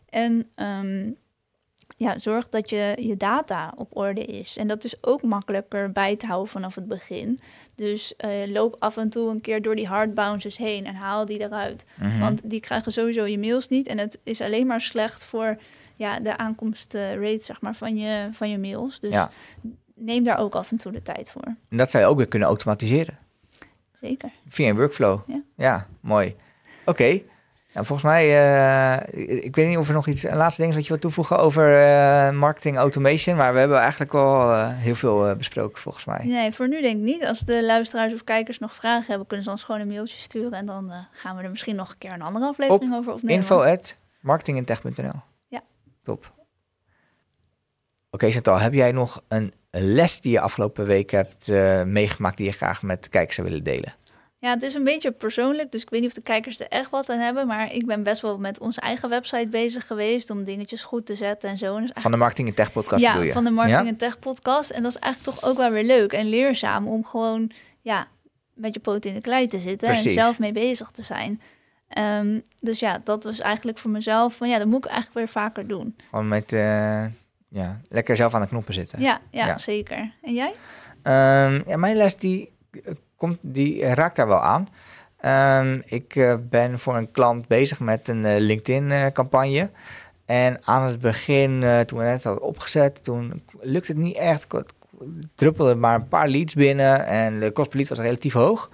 En 0.08 0.46
ehm, 0.54 1.10
ja, 1.96 2.18
zorg 2.18 2.48
dat 2.48 2.70
je, 2.70 2.94
je 3.00 3.16
data 3.16 3.72
op 3.76 3.96
orde 3.96 4.24
is. 4.24 4.56
En 4.56 4.68
dat 4.68 4.84
is 4.84 4.94
ook 5.00 5.22
makkelijker 5.22 5.92
bij 5.92 6.16
te 6.16 6.26
houden 6.26 6.48
vanaf 6.52 6.74
het 6.74 6.88
begin. 6.88 7.38
Dus 7.74 8.16
eh, 8.16 8.30
loop 8.46 8.76
af 8.78 8.96
en 8.96 9.08
toe 9.08 9.30
een 9.30 9.40
keer 9.40 9.62
door 9.62 9.76
die 9.76 9.86
hard 9.86 10.14
bounces 10.14 10.56
heen 10.56 10.86
en 10.86 10.94
haal 10.94 11.24
die 11.26 11.40
eruit. 11.40 11.84
Mhm. 11.94 12.18
Want 12.18 12.50
die 12.50 12.60
krijgen 12.60 12.92
sowieso 12.92 13.24
je 13.26 13.38
mails 13.38 13.68
niet. 13.68 13.86
En 13.86 13.98
het 13.98 14.18
is 14.22 14.40
alleen 14.40 14.66
maar 14.66 14.80
slecht 14.80 15.24
voor 15.24 15.58
ja, 15.96 16.20
de 16.20 16.36
aankomstrate 16.36 17.38
zeg 17.40 17.60
maar, 17.60 17.74
van, 17.74 17.96
je, 17.96 18.28
van 18.32 18.50
je 18.50 18.58
mails. 18.58 19.00
Dus 19.00 19.12
Ja. 19.12 19.30
neem 19.94 20.24
daar 20.24 20.38
ook 20.38 20.54
af 20.54 20.70
en 20.70 20.76
toe 20.76 20.92
de 20.92 21.02
tijd 21.02 21.30
voor. 21.30 21.44
En 21.68 21.76
dat 21.76 21.90
zou 21.90 22.02
je 22.04 22.08
ook 22.10 22.16
weer 22.16 22.28
kunnen 22.28 22.48
automatiseren. 22.48 23.18
Zeker. 23.92 24.30
Via 24.48 24.68
een 24.68 24.76
workflow. 24.76 25.20
Ja. 25.56 25.86
mooi. 26.00 26.36
Oké. 26.84 27.20
Nou, 27.78 27.90
volgens 27.90 28.10
mij, 28.10 28.24
eh, 28.26 29.44
ik 29.44 29.56
weet 29.56 29.68
niet 29.68 29.78
of 29.78 29.88
er 29.88 29.94
nog 29.94 30.06
iets, 30.06 30.22
een 30.22 30.36
laatste 30.36 30.60
ding 30.60 30.70
is 30.70 30.76
wat 30.76 30.84
je 30.84 30.90
wilt 30.90 31.02
toevoegen 31.02 31.38
over 31.38 31.82
eh, 31.82 32.30
marketing 32.30 32.76
automation. 32.76 33.36
Maar 33.36 33.52
we 33.52 33.58
hebben 33.58 33.78
eigenlijk 33.78 34.12
wel 34.12 34.52
eh, 34.52 34.68
heel 34.72 34.94
veel 34.94 35.36
besproken 35.36 35.80
volgens 35.80 36.04
mij. 36.04 36.20
Nee, 36.24 36.52
voor 36.52 36.68
nu 36.68 36.80
denk 36.80 36.96
ik 36.96 37.02
niet. 37.02 37.24
Als 37.24 37.40
de 37.40 37.64
luisteraars 37.64 38.12
of 38.12 38.24
kijkers 38.24 38.58
nog 38.58 38.74
vragen 38.74 39.06
hebben, 39.06 39.26
kunnen 39.26 39.44
ze 39.44 39.50
ons 39.50 39.62
gewoon 39.62 39.80
een 39.80 39.88
mailtje 39.88 40.18
sturen. 40.18 40.52
En 40.52 40.66
dan 40.66 40.92
gaan 41.12 41.36
we 41.36 41.42
er 41.42 41.50
misschien 41.50 41.76
nog 41.76 41.90
een 41.90 41.98
keer 41.98 42.12
een 42.12 42.22
andere 42.22 42.46
aflevering 42.46 42.94
over 42.94 43.12
opnemen. 43.12 43.36
Info 43.36 43.62
at 43.62 43.96
marketingintech.nl. 44.20 45.20
Ja. 45.48 45.62
Top. 46.02 46.32
Oké, 48.10 48.30
Chantal, 48.30 48.58
heb 48.58 48.72
jij 48.72 48.92
nog 48.92 49.22
een 49.28 49.52
les 49.70 50.20
die 50.20 50.32
je 50.32 50.40
afgelopen 50.40 50.86
week 50.86 51.10
hebt 51.10 51.48
meegemaakt 51.86 52.36
die 52.36 52.46
je 52.46 52.52
graag 52.52 52.82
met 52.82 53.02
de 53.02 53.10
kijkers 53.10 53.34
zou 53.34 53.48
willen 53.48 53.64
delen? 53.64 53.94
Ja, 54.40 54.50
het 54.50 54.62
is 54.62 54.74
een 54.74 54.84
beetje 54.84 55.10
persoonlijk, 55.10 55.72
dus 55.72 55.82
ik 55.82 55.90
weet 55.90 56.00
niet 56.00 56.08
of 56.08 56.14
de 56.14 56.20
kijkers 56.22 56.60
er 56.60 56.68
echt 56.68 56.90
wat 56.90 57.10
aan 57.10 57.18
hebben. 57.18 57.46
Maar 57.46 57.72
ik 57.74 57.86
ben 57.86 58.02
best 58.02 58.22
wel 58.22 58.38
met 58.38 58.58
onze 58.60 58.80
eigen 58.80 59.08
website 59.08 59.48
bezig 59.48 59.86
geweest 59.86 60.30
om 60.30 60.44
dingetjes 60.44 60.82
goed 60.82 61.06
te 61.06 61.14
zetten 61.14 61.48
en 61.50 61.58
zo. 61.58 61.76
En 61.76 61.82
dus 61.82 61.90
Van 61.94 62.10
de 62.10 62.16
Marketing 62.16 62.48
en 62.48 62.54
Tech 62.54 62.72
podcast 62.72 63.02
ja, 63.02 63.22
je? 63.22 63.32
van 63.32 63.44
de 63.44 63.50
Marketing 63.50 63.84
Ja? 63.84 63.90
en 63.90 63.96
Tech 63.96 64.18
podcast. 64.18 64.70
En 64.70 64.82
dat 64.82 64.92
is 64.94 64.98
eigenlijk 64.98 65.36
toch 65.36 65.50
ook 65.50 65.56
wel 65.56 65.70
weer 65.70 65.84
leuk 65.84 66.12
en 66.12 66.28
leerzaam 66.28 66.88
om 66.88 67.04
gewoon 67.04 67.50
ja, 67.80 68.06
met 68.54 68.74
je 68.74 68.80
poot 68.80 69.04
in 69.04 69.14
de 69.14 69.20
klei 69.20 69.46
te 69.46 69.58
zitten 69.58 69.88
Precies. 69.88 70.06
en 70.16 70.22
zelf 70.22 70.38
mee 70.38 70.52
bezig 70.52 70.90
te 70.90 71.02
zijn. 71.02 71.40
Ehm, 71.88 72.40
dus 72.60 72.78
ja, 72.78 73.00
dat 73.04 73.24
was 73.24 73.40
eigenlijk 73.40 73.78
voor 73.78 73.90
mezelf 73.90 74.36
van 74.36 74.48
ja, 74.48 74.58
dat 74.58 74.66
moet 74.66 74.84
ik 74.84 74.90
eigenlijk 74.90 75.14
weer 75.18 75.28
vaker 75.42 75.66
doen. 75.66 75.96
Gewoon 76.10 76.28
met, 76.28 76.52
eh, 76.52 77.04
ja, 77.48 77.80
lekker 77.88 78.16
zelf 78.16 78.34
aan 78.34 78.40
de 78.40 78.48
knoppen 78.48 78.74
zitten. 78.74 79.00
Ja, 79.00 79.20
ja, 79.30 79.46
Ja. 79.46 79.58
zeker. 79.58 80.12
En 80.22 80.34
jij? 80.34 80.52
Ehm, 81.02 81.60
ja, 81.66 81.76
mijn 81.76 81.96
les 81.96 82.16
die, 82.16 82.52
eh, 82.70 82.92
komt, 83.18 83.38
die 83.40 83.82
eh, 83.82 83.92
raakt 83.92 84.16
daar 84.16 84.26
wel 84.26 84.40
aan. 84.40 84.68
Ehm, 85.18 85.80
ik 85.84 86.16
eh, 86.16 86.34
ben 86.48 86.78
voor 86.78 86.96
een 86.96 87.10
klant 87.10 87.46
bezig 87.46 87.80
met 87.80 88.08
een 88.08 88.24
eh, 88.24 88.40
LinkedIn-campagne. 88.40 89.70
en 90.26 90.58
aan 90.64 90.82
het 90.82 90.98
begin, 90.98 91.62
eh, 91.62 91.80
toen 91.80 91.98
we 91.98 92.04
net 92.04 92.24
hadden 92.24 92.42
opgezet, 92.42 93.04
toen 93.04 93.42
lukte 93.60 93.92
het 93.92 94.00
niet 94.00 94.16
echt. 94.16 94.46
Het 95.36 95.76
maar 95.76 95.94
een 95.94 96.08
paar 96.08 96.28
leads 96.28 96.54
binnen 96.54 97.06
en 97.06 97.40
de 97.40 97.50
kost 97.50 97.68
per 97.68 97.78
lead 97.78 97.88
was 97.88 97.98
relatief 97.98 98.32
hoog. 98.32 98.70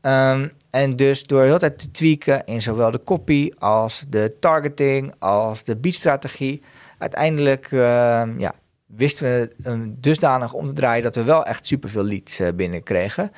Ehm, 0.00 0.48
en 0.70 0.96
dus 0.96 1.24
door 1.24 1.42
heel 1.42 1.58
tijd 1.58 1.78
te 1.78 1.90
tweaken 1.90 2.46
in 2.46 2.62
zowel 2.62 2.90
de 2.90 3.04
copy 3.04 3.50
als 3.58 4.04
de 4.08 4.36
targeting 4.40 5.14
als 5.18 5.64
de 5.64 5.76
beatstrategie, 5.76 6.62
uiteindelijk 6.98 7.72
ehm, 7.72 8.38
ja, 8.38 8.54
wisten 8.86 9.24
we 9.24 9.52
hem 9.62 9.96
dusdanig 10.00 10.52
om 10.52 10.66
te 10.66 10.72
draaien 10.72 11.02
dat 11.02 11.14
we 11.14 11.22
wel 11.22 11.44
echt 11.44 11.66
superveel 11.66 12.04
leads 12.04 12.38
eh, 12.38 12.48
binnenkregen. 12.54 13.30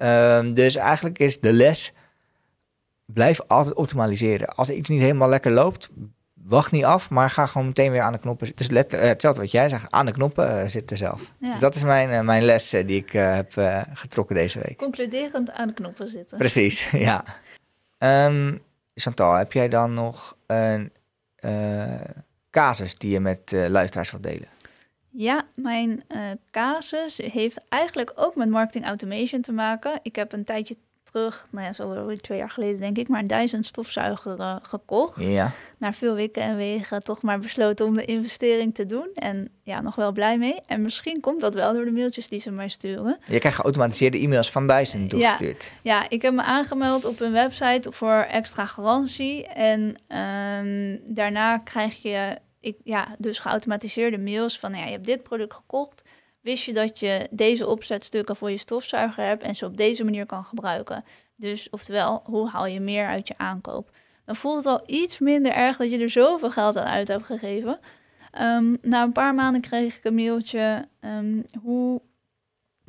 Ehm, 0.00 0.52
dus 0.52 0.76
eigenlijk 0.76 1.18
is 1.18 1.40
de 1.40 1.52
les, 1.52 1.92
blijf 3.06 3.40
altijd 3.46 3.74
optimaliseren. 3.74 4.48
Als 4.48 4.68
er 4.68 4.74
iets 4.74 4.88
niet 4.88 5.00
helemaal 5.00 5.28
lekker 5.28 5.50
loopt, 5.50 5.90
wacht 6.34 6.72
niet 6.72 6.84
af, 6.84 7.10
maar 7.10 7.30
ga 7.30 7.46
gewoon 7.46 7.66
meteen 7.66 7.90
weer 7.90 8.00
aan 8.00 8.12
de 8.12 8.18
knoppen 8.18 8.46
zitten. 8.46 8.66
Dus 8.66 8.74
let, 8.74 8.94
eh, 8.94 9.00
hetzelfde 9.00 9.40
wat 9.40 9.50
jij 9.50 9.68
zegt, 9.68 9.90
aan 9.90 10.06
de 10.06 10.12
knoppen 10.12 10.60
eh, 10.60 10.68
zitten 10.68 10.96
zelf. 10.96 11.32
Ja. 11.38 11.50
Dus 11.50 11.60
dat 11.60 11.74
is 11.74 11.82
mijn, 11.82 12.10
eh, 12.10 12.20
mijn 12.20 12.42
les 12.42 12.70
die 12.70 12.96
ik 12.96 13.12
heb 13.12 13.52
getrokken 13.94 14.36
deze 14.36 14.60
week. 14.62 14.78
Concluderend 14.78 15.50
aan 15.50 15.68
de 15.68 15.74
knoppen 15.74 16.08
zitten. 16.08 16.38
Precies, 16.38 16.90
ja. 17.08 17.24
Ehm, 17.98 18.56
Chantal, 18.94 19.34
heb 19.34 19.52
jij 19.52 19.68
dan 19.68 19.94
nog 19.94 20.36
een 20.46 20.92
casus 22.50 22.98
die 22.98 23.10
je 23.10 23.20
met 23.20 23.52
luisteraars 23.68 24.10
wilt 24.10 24.22
delen? 24.22 24.48
Ja, 25.10 25.44
mijn 25.54 26.02
eh, 26.08 26.20
casus 26.50 27.16
heeft 27.16 27.64
eigenlijk 27.68 28.12
ook 28.14 28.36
met 28.36 28.48
marketing 28.48 28.84
automation 28.84 29.40
te 29.40 29.52
maken. 29.52 30.00
Ik 30.02 30.16
heb 30.16 30.32
een 30.32 30.44
tijdje 30.44 30.76
terug, 31.10 31.46
nou 31.50 31.66
ja, 31.66 31.72
zo 31.72 32.16
twee 32.16 32.38
jaar 32.38 32.50
geleden 32.50 32.80
denk 32.80 32.98
ik, 32.98 33.08
maar 33.08 33.20
een 33.20 33.26
duizend 33.26 33.66
stofzuiger 33.66 34.40
eh, 34.40 34.56
gekocht. 34.62 35.24
Ja. 35.24 35.52
Na 35.78 35.92
veel 35.92 36.14
wikken 36.14 36.42
en 36.42 36.56
wegen 36.56 37.02
toch 37.02 37.22
maar 37.22 37.38
besloten 37.38 37.86
om 37.86 37.94
de 37.94 38.04
investering 38.04 38.74
te 38.74 38.86
doen. 38.86 39.08
En 39.14 39.48
ja, 39.62 39.80
nog 39.80 39.94
wel 39.94 40.12
blij 40.12 40.38
mee. 40.38 40.60
En 40.66 40.82
misschien 40.82 41.20
komt 41.20 41.40
dat 41.40 41.54
wel 41.54 41.72
door 41.72 41.84
de 41.84 41.90
mailtjes 41.90 42.28
die 42.28 42.40
ze 42.40 42.50
mij 42.50 42.68
sturen. 42.68 43.18
Je 43.26 43.38
krijgt 43.38 43.56
geautomatiseerde 43.56 44.18
e-mails 44.18 44.50
van 44.50 44.66
Dyson 44.66 45.08
toegestuurd. 45.08 45.72
Ja, 45.82 46.08
ik 46.08 46.22
heb 46.22 46.34
me 46.34 46.42
aangemeld 46.42 47.04
op 47.04 47.18
hun 47.18 47.32
website 47.32 47.92
voor 47.92 48.26
extra 48.30 48.66
garantie. 48.66 49.46
En 49.46 49.94
ehm, 50.06 50.96
daarna 51.14 51.58
krijg 51.58 52.02
je 52.02 52.38
ik, 52.60 52.76
ja, 52.84 53.14
dus 53.18 53.38
geautomatiseerde 53.38 54.18
mails 54.18 54.58
van... 54.58 54.70
Nou 54.70 54.82
ja, 54.82 54.88
je 54.88 54.94
hebt 54.94 55.06
dit 55.06 55.22
product 55.22 55.54
gekocht. 55.54 56.02
Wist 56.40 56.64
je 56.64 56.72
dat 56.72 56.98
je 56.98 57.28
deze 57.30 57.66
opzetstukken 57.66 58.36
voor 58.36 58.50
je 58.50 58.56
stofzuiger 58.56 59.24
hebt... 59.24 59.42
en 59.42 59.56
ze 59.56 59.66
op 59.66 59.76
deze 59.76 60.04
manier 60.04 60.26
kan 60.26 60.44
gebruiken? 60.44 61.04
Dus 61.36 61.70
oftewel, 61.70 62.22
hoe 62.24 62.48
haal 62.48 62.66
je 62.66 62.80
meer 62.80 63.06
uit 63.06 63.28
je 63.28 63.34
aankoop? 63.38 63.90
Dan 64.24 64.36
voelt 64.36 64.56
het 64.56 64.66
al 64.66 64.82
iets 64.86 65.18
minder 65.18 65.52
erg 65.52 65.76
dat 65.76 65.90
je 65.90 65.98
er 65.98 66.10
zoveel 66.10 66.50
geld 66.50 66.76
aan 66.76 66.86
uit 66.86 67.08
hebt 67.08 67.24
gegeven. 67.24 67.78
Ehm, 68.30 68.76
na 68.82 69.02
een 69.02 69.12
paar 69.12 69.34
maanden 69.34 69.60
kreeg 69.60 69.96
ik 69.96 70.04
een 70.04 70.14
mailtje... 70.14 70.88
ehm, 71.00 71.42
hoe 71.62 72.00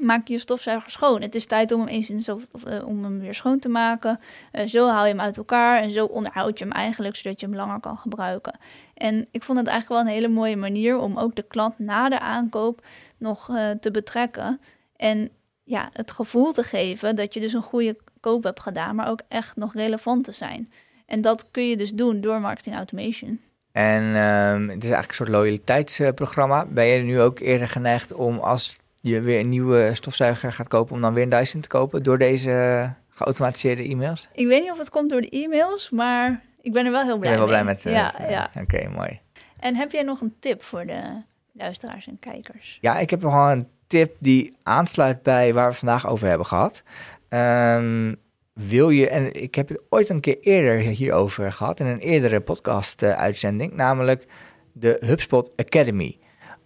maak 0.02 0.28
je 0.28 0.38
stofzuiger 0.38 0.92
schoon. 0.92 1.22
Het 1.22 1.36
is 1.36 1.46
tijd 1.46 1.72
om 1.72 1.80
hem 1.80 1.90
eens 1.90 2.10
in 2.10 2.22
zo, 2.22 2.40
of, 2.52 2.64
eh, 2.64 2.88
om 2.88 3.04
hem 3.04 3.20
weer 3.20 3.34
schoon 3.34 3.60
te 3.60 3.70
maken. 3.70 4.20
Eh, 4.52 4.68
zo 4.68 4.90
haal 4.90 5.06
je 5.06 5.12
hem 5.12 5.22
uit 5.22 5.38
elkaar 5.38 5.82
en 5.82 5.92
zo 5.92 6.06
onderhoud 6.06 6.60
je 6.60 6.64
hem 6.64 6.74
eigenlijk, 6.74 7.16
zodat 7.16 7.40
je 7.40 7.46
hem 7.46 7.56
langer 7.56 7.80
kan 7.80 7.98
gebruiken. 7.98 8.60
En 8.94 9.28
ik 9.32 9.44
vond 9.44 9.58
het 9.58 9.68
eigenlijk 9.68 10.02
wel 10.02 10.12
een 10.12 10.20
hele 10.20 10.34
mooie 10.34 10.58
manier 10.58 10.98
om 10.98 11.18
ook 11.18 11.36
de 11.36 11.46
klant 11.48 11.80
na 11.80 12.10
de 12.10 12.20
aankoop 12.20 12.86
nog 13.18 13.50
eh, 13.50 13.70
te 13.70 13.92
betrekken. 13.92 14.60
En 14.96 15.30
ja, 15.64 15.90
het 15.94 16.12
gevoel 16.12 16.52
te 16.52 16.64
geven 16.64 17.16
dat 17.16 17.34
je 17.34 17.40
dus 17.40 17.54
een 17.54 17.64
goede 17.64 17.98
koop 18.20 18.44
hebt 18.44 18.60
gedaan, 18.60 18.96
maar 18.96 19.10
ook 19.10 19.22
echt 19.28 19.56
nog 19.56 19.74
relevant 19.74 20.24
te 20.24 20.32
zijn. 20.32 20.72
En 21.06 21.22
dat 21.22 21.46
kun 21.52 21.68
je 21.68 21.78
dus 21.78 21.94
doen 21.94 22.22
door 22.22 22.42
marketing 22.42 22.76
automation. 22.76 23.40
En 23.72 24.04
ehm, 24.04 24.62
het 24.62 24.84
is 24.84 24.90
eigenlijk 24.90 25.10
een 25.10 25.16
soort 25.16 25.30
loyaliteitsprogramma. 25.30 26.66
Ben 26.66 26.86
je 26.86 27.04
nu 27.04 27.20
ook 27.20 27.40
eerder 27.40 27.68
geneigd 27.68 28.14
om 28.14 28.40
als 28.40 28.78
je 29.02 29.22
weer 29.22 29.40
een 29.40 29.50
nieuwe 29.50 29.90
stofzuiger 29.94 30.54
gaat 30.54 30.68
kopen, 30.68 30.96
om 30.96 31.02
dan 31.02 31.14
weer 31.14 31.24
een 31.24 31.30
Dyson 31.30 31.62
te 31.62 31.68
kopen 31.68 32.04
door 32.04 32.18
deze 32.18 32.94
geautomatiseerde 33.10 33.84
e-mails? 33.84 34.28
Ik 34.34 34.48
weet 34.48 34.62
niet 34.62 34.72
of 34.72 34.78
het 34.78 34.90
komt 34.90 35.10
door 35.10 35.22
de 35.22 35.30
e-mails, 35.30 35.90
maar 35.90 36.44
ik 36.62 36.74
ben 36.74 36.86
er 36.86 36.92
wel 36.92 37.04
heel 37.04 37.14
Ik 37.14 37.20
blij 37.20 37.32
ben 37.32 37.40
wel 37.40 37.48
blij 37.48 37.64
mee. 37.64 37.74
met 37.74 37.84
ja, 37.84 38.16
eh, 38.20 38.30
ja. 38.30 38.52
Oké, 38.62 38.90
mooi. 38.90 39.20
En 39.60 39.76
heb 39.76 39.92
jij 39.92 40.04
nog 40.04 40.22
een 40.22 40.36
tip 40.40 40.64
voor 40.64 40.86
de 40.86 41.22
luisteraars 41.52 42.08
en 42.08 42.20
kijkers? 42.20 42.78
Ja, 42.82 43.00
ik 43.00 43.10
heb 43.10 43.22
nog 43.22 43.34
wel 43.34 43.52
een 43.52 43.68
tip 43.88 44.16
die 44.20 44.56
aansluit 44.64 45.24
bij 45.24 45.54
waar 45.54 45.70
we 45.70 45.76
vandaag 45.76 46.08
over 46.08 46.28
hebben 46.28 46.48
gehad. 46.48 46.84
Ehm, 47.30 48.14
wil 48.54 48.90
je, 48.90 49.10
en 49.10 49.42
ik 49.42 49.56
heb 49.56 49.68
het 49.68 49.82
ooit 49.90 50.10
een 50.10 50.20
keer 50.20 50.40
eerder 50.40 50.78
hierover 50.78 51.52
gehad 51.52 51.80
in 51.80 51.86
een 51.86 52.00
eerdere 52.00 52.40
podcast-uitzending, 52.40 53.74
namelijk 53.74 54.26
de 54.72 54.98
HubSpot 55.06 55.52
Academy. 55.56 56.18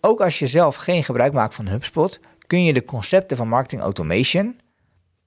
Ook 0.05 0.21
als 0.21 0.39
je 0.39 0.47
zelf 0.47 0.75
geen 0.75 1.03
gebruik 1.03 1.33
maakt 1.33 1.55
van 1.55 1.67
HubSpot, 1.67 2.19
kun 2.47 2.63
je 2.63 2.73
de 2.73 2.85
concepten 2.85 3.37
van 3.37 3.47
marketing 3.47 3.81
automation 3.81 4.59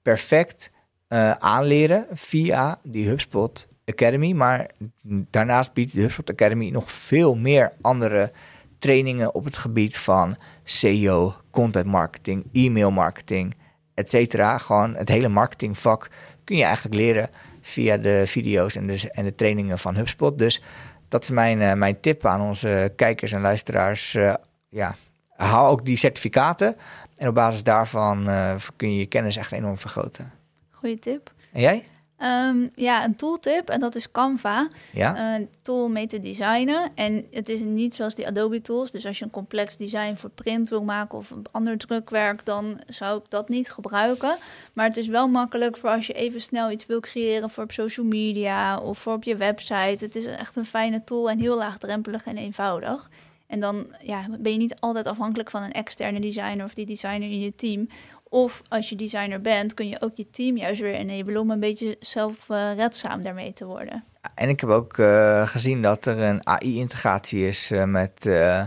perfect 0.01 0.71
eh, 1.07 1.31
aanleren 1.31 2.05
via 2.11 2.79
die 2.83 3.07
HubSpot 3.07 3.67
Academy. 3.85 4.31
Maar 4.31 4.69
daarnaast 5.03 5.73
biedt 5.73 5.93
de 5.93 6.01
HubSpot 6.01 6.29
Academy 6.29 6.69
nog 6.69 6.91
veel 6.91 7.35
meer 7.35 7.71
andere 7.81 8.31
trainingen 8.77 9.35
op 9.35 9.45
het 9.45 9.57
gebied 9.57 9.97
van 9.97 10.37
SEO, 10.63 11.35
content 11.51 11.85
marketing, 11.85 12.45
e-mail 12.53 12.91
marketing, 12.91 13.55
et 13.93 14.09
cetera. 14.09 14.57
Gewoon 14.57 14.95
het 14.95 15.09
hele 15.09 15.29
marketingvak 15.29 16.09
kun 16.43 16.57
je 16.57 16.63
eigenlijk 16.63 16.95
leren 16.95 17.29
via 17.61 17.97
de 17.97 18.23
video's 18.25 18.75
en 18.75 18.87
de, 18.87 19.09
en 19.11 19.23
de 19.23 19.35
trainingen 19.35 19.79
van 19.79 19.95
HubSpot. 19.95 20.37
Dus 20.37 20.61
dat 21.07 21.23
is 21.23 21.29
mijn, 21.29 21.61
eh, 21.61 21.73
mijn 21.73 21.99
tip 21.99 22.25
aan 22.25 22.41
onze 22.41 22.93
kijkers 22.95 23.31
en 23.31 23.41
luisteraars. 23.41 24.15
Eh, 24.15 24.33
ja, 24.69 24.95
haal 25.35 25.69
ook 25.69 25.85
die 25.85 25.97
certificaten. 25.97 26.75
En 27.17 27.27
op 27.27 27.33
basis 27.33 27.63
daarvan 27.63 28.29
eh, 28.29 28.55
kun 28.75 28.91
je 28.93 28.99
je 28.99 29.05
kennis 29.05 29.37
echt 29.37 29.51
enorm 29.51 29.77
vergroten. 29.77 30.31
Goeie 30.71 30.99
tip. 30.99 31.33
En 31.51 31.61
jij? 31.61 31.85
Ehm, 32.19 32.67
ja, 32.75 33.03
een 33.03 33.15
tooltip 33.15 33.69
en 33.69 33.79
dat 33.79 33.95
is 33.95 34.11
Canva. 34.11 34.67
Ja? 34.91 35.35
Een 35.35 35.49
tool 35.61 35.83
om 35.83 35.91
mee 35.91 36.07
te 36.07 36.19
designen. 36.19 36.91
En 36.95 37.25
het 37.31 37.49
is 37.49 37.61
niet 37.61 37.95
zoals 37.95 38.15
die 38.15 38.27
Adobe 38.27 38.61
tools. 38.61 38.91
Dus 38.91 39.05
als 39.05 39.19
je 39.19 39.25
een 39.25 39.31
complex 39.31 39.77
design 39.77 40.15
voor 40.15 40.29
print 40.29 40.69
wil 40.69 40.83
maken 40.83 41.17
of 41.17 41.29
een 41.29 41.45
ander 41.51 41.77
drukwerk, 41.77 42.45
dan 42.45 42.81
zou 42.87 43.19
ik 43.19 43.29
dat 43.29 43.49
niet 43.49 43.71
gebruiken. 43.71 44.37
Maar 44.73 44.85
het 44.85 44.97
is 44.97 45.07
wel 45.07 45.27
makkelijk 45.27 45.77
voor 45.77 45.89
als 45.89 46.07
je 46.07 46.13
even 46.13 46.41
snel 46.41 46.71
iets 46.71 46.85
wil 46.85 46.99
creëren 46.99 47.49
voor 47.49 47.63
op 47.63 47.71
social 47.71 48.05
media 48.05 48.77
of 48.77 48.97
voor 48.97 49.13
op 49.13 49.23
je 49.23 49.35
website. 49.35 50.05
Het 50.05 50.15
is 50.15 50.25
echt 50.25 50.55
een 50.55 50.65
fijne 50.65 51.03
tool 51.03 51.29
en 51.29 51.39
heel 51.39 51.57
laagdrempelig 51.57 52.25
en 52.25 52.37
eenvoudig. 52.37 53.09
En 53.49 53.59
dan 53.59 53.87
ja, 54.01 54.25
ben 54.39 54.51
je 54.51 54.57
niet 54.57 54.79
altijd 54.79 55.05
afhankelijk 55.05 55.49
van 55.49 55.63
een 55.63 55.71
externe 55.71 56.19
designer 56.19 56.65
of 56.65 56.73
die 56.73 56.85
designer 56.85 57.29
in 57.29 57.39
je 57.39 57.55
team. 57.55 57.89
Of 58.23 58.61
als 58.67 58.89
je 58.89 58.95
designer 58.95 59.41
bent, 59.41 59.73
kun 59.73 59.87
je 59.87 60.01
ook 60.01 60.15
je 60.15 60.29
team 60.29 60.57
juist 60.57 60.81
weer 60.81 60.93
enabelen 60.93 61.41
om 61.41 61.51
een 61.51 61.59
beetje 61.59 61.97
zelfredzaam 61.99 63.21
daarmee 63.21 63.53
te 63.53 63.65
worden. 63.65 64.03
En 64.35 64.49
ik 64.49 64.59
heb 64.59 64.69
ook 64.69 64.97
uh, 64.97 65.47
gezien 65.47 65.81
dat 65.81 66.05
er 66.05 66.19
een 66.19 66.47
AI-integratie 66.47 67.47
is 67.47 67.71
uh, 67.71 67.83
met, 67.83 68.25
uh, 68.25 68.65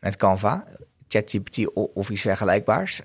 met 0.00 0.16
Canva, 0.16 0.64
ChatGPT 1.18 1.74
of 1.94 2.10
iets 2.10 2.20
vergelijkbaars. 2.20 3.00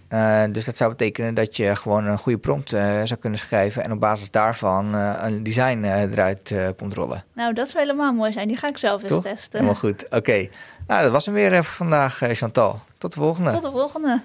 dus 0.51 0.65
dat 0.65 0.77
zou 0.77 0.89
betekenen 0.89 1.33
dat 1.33 1.57
je 1.57 1.75
gewoon 1.75 2.05
een 2.05 2.17
goede 2.17 2.37
prompt 2.37 2.69
zou 3.03 3.15
kunnen 3.19 3.39
schrijven 3.39 3.83
en 3.83 3.91
op 3.91 3.99
basis 3.99 4.31
daarvan 4.31 4.93
een 4.93 5.43
design 5.43 5.83
eruit 5.83 6.53
komt 6.77 6.93
rollen. 6.93 7.23
Nou, 7.33 7.53
dat 7.53 7.69
zou 7.69 7.79
helemaal 7.83 8.13
mooi 8.13 8.31
zijn. 8.31 8.47
Die 8.47 8.57
ga 8.57 8.67
ik 8.67 8.77
zelf 8.77 9.01
eens 9.01 9.11
Toch? 9.11 9.23
testen. 9.23 9.59
Helemaal 9.59 9.79
goed. 9.79 10.05
Oké. 10.05 10.15
Okay. 10.15 10.49
Nou, 10.87 11.03
dat 11.03 11.11
was 11.11 11.25
hem 11.25 11.35
weer 11.35 11.63
vandaag, 11.63 12.21
Chantal. 12.31 12.79
Tot 12.97 13.13
de 13.13 13.19
volgende. 13.19 13.51
Tot 13.51 13.63
de 13.63 13.71
volgende. 13.71 14.21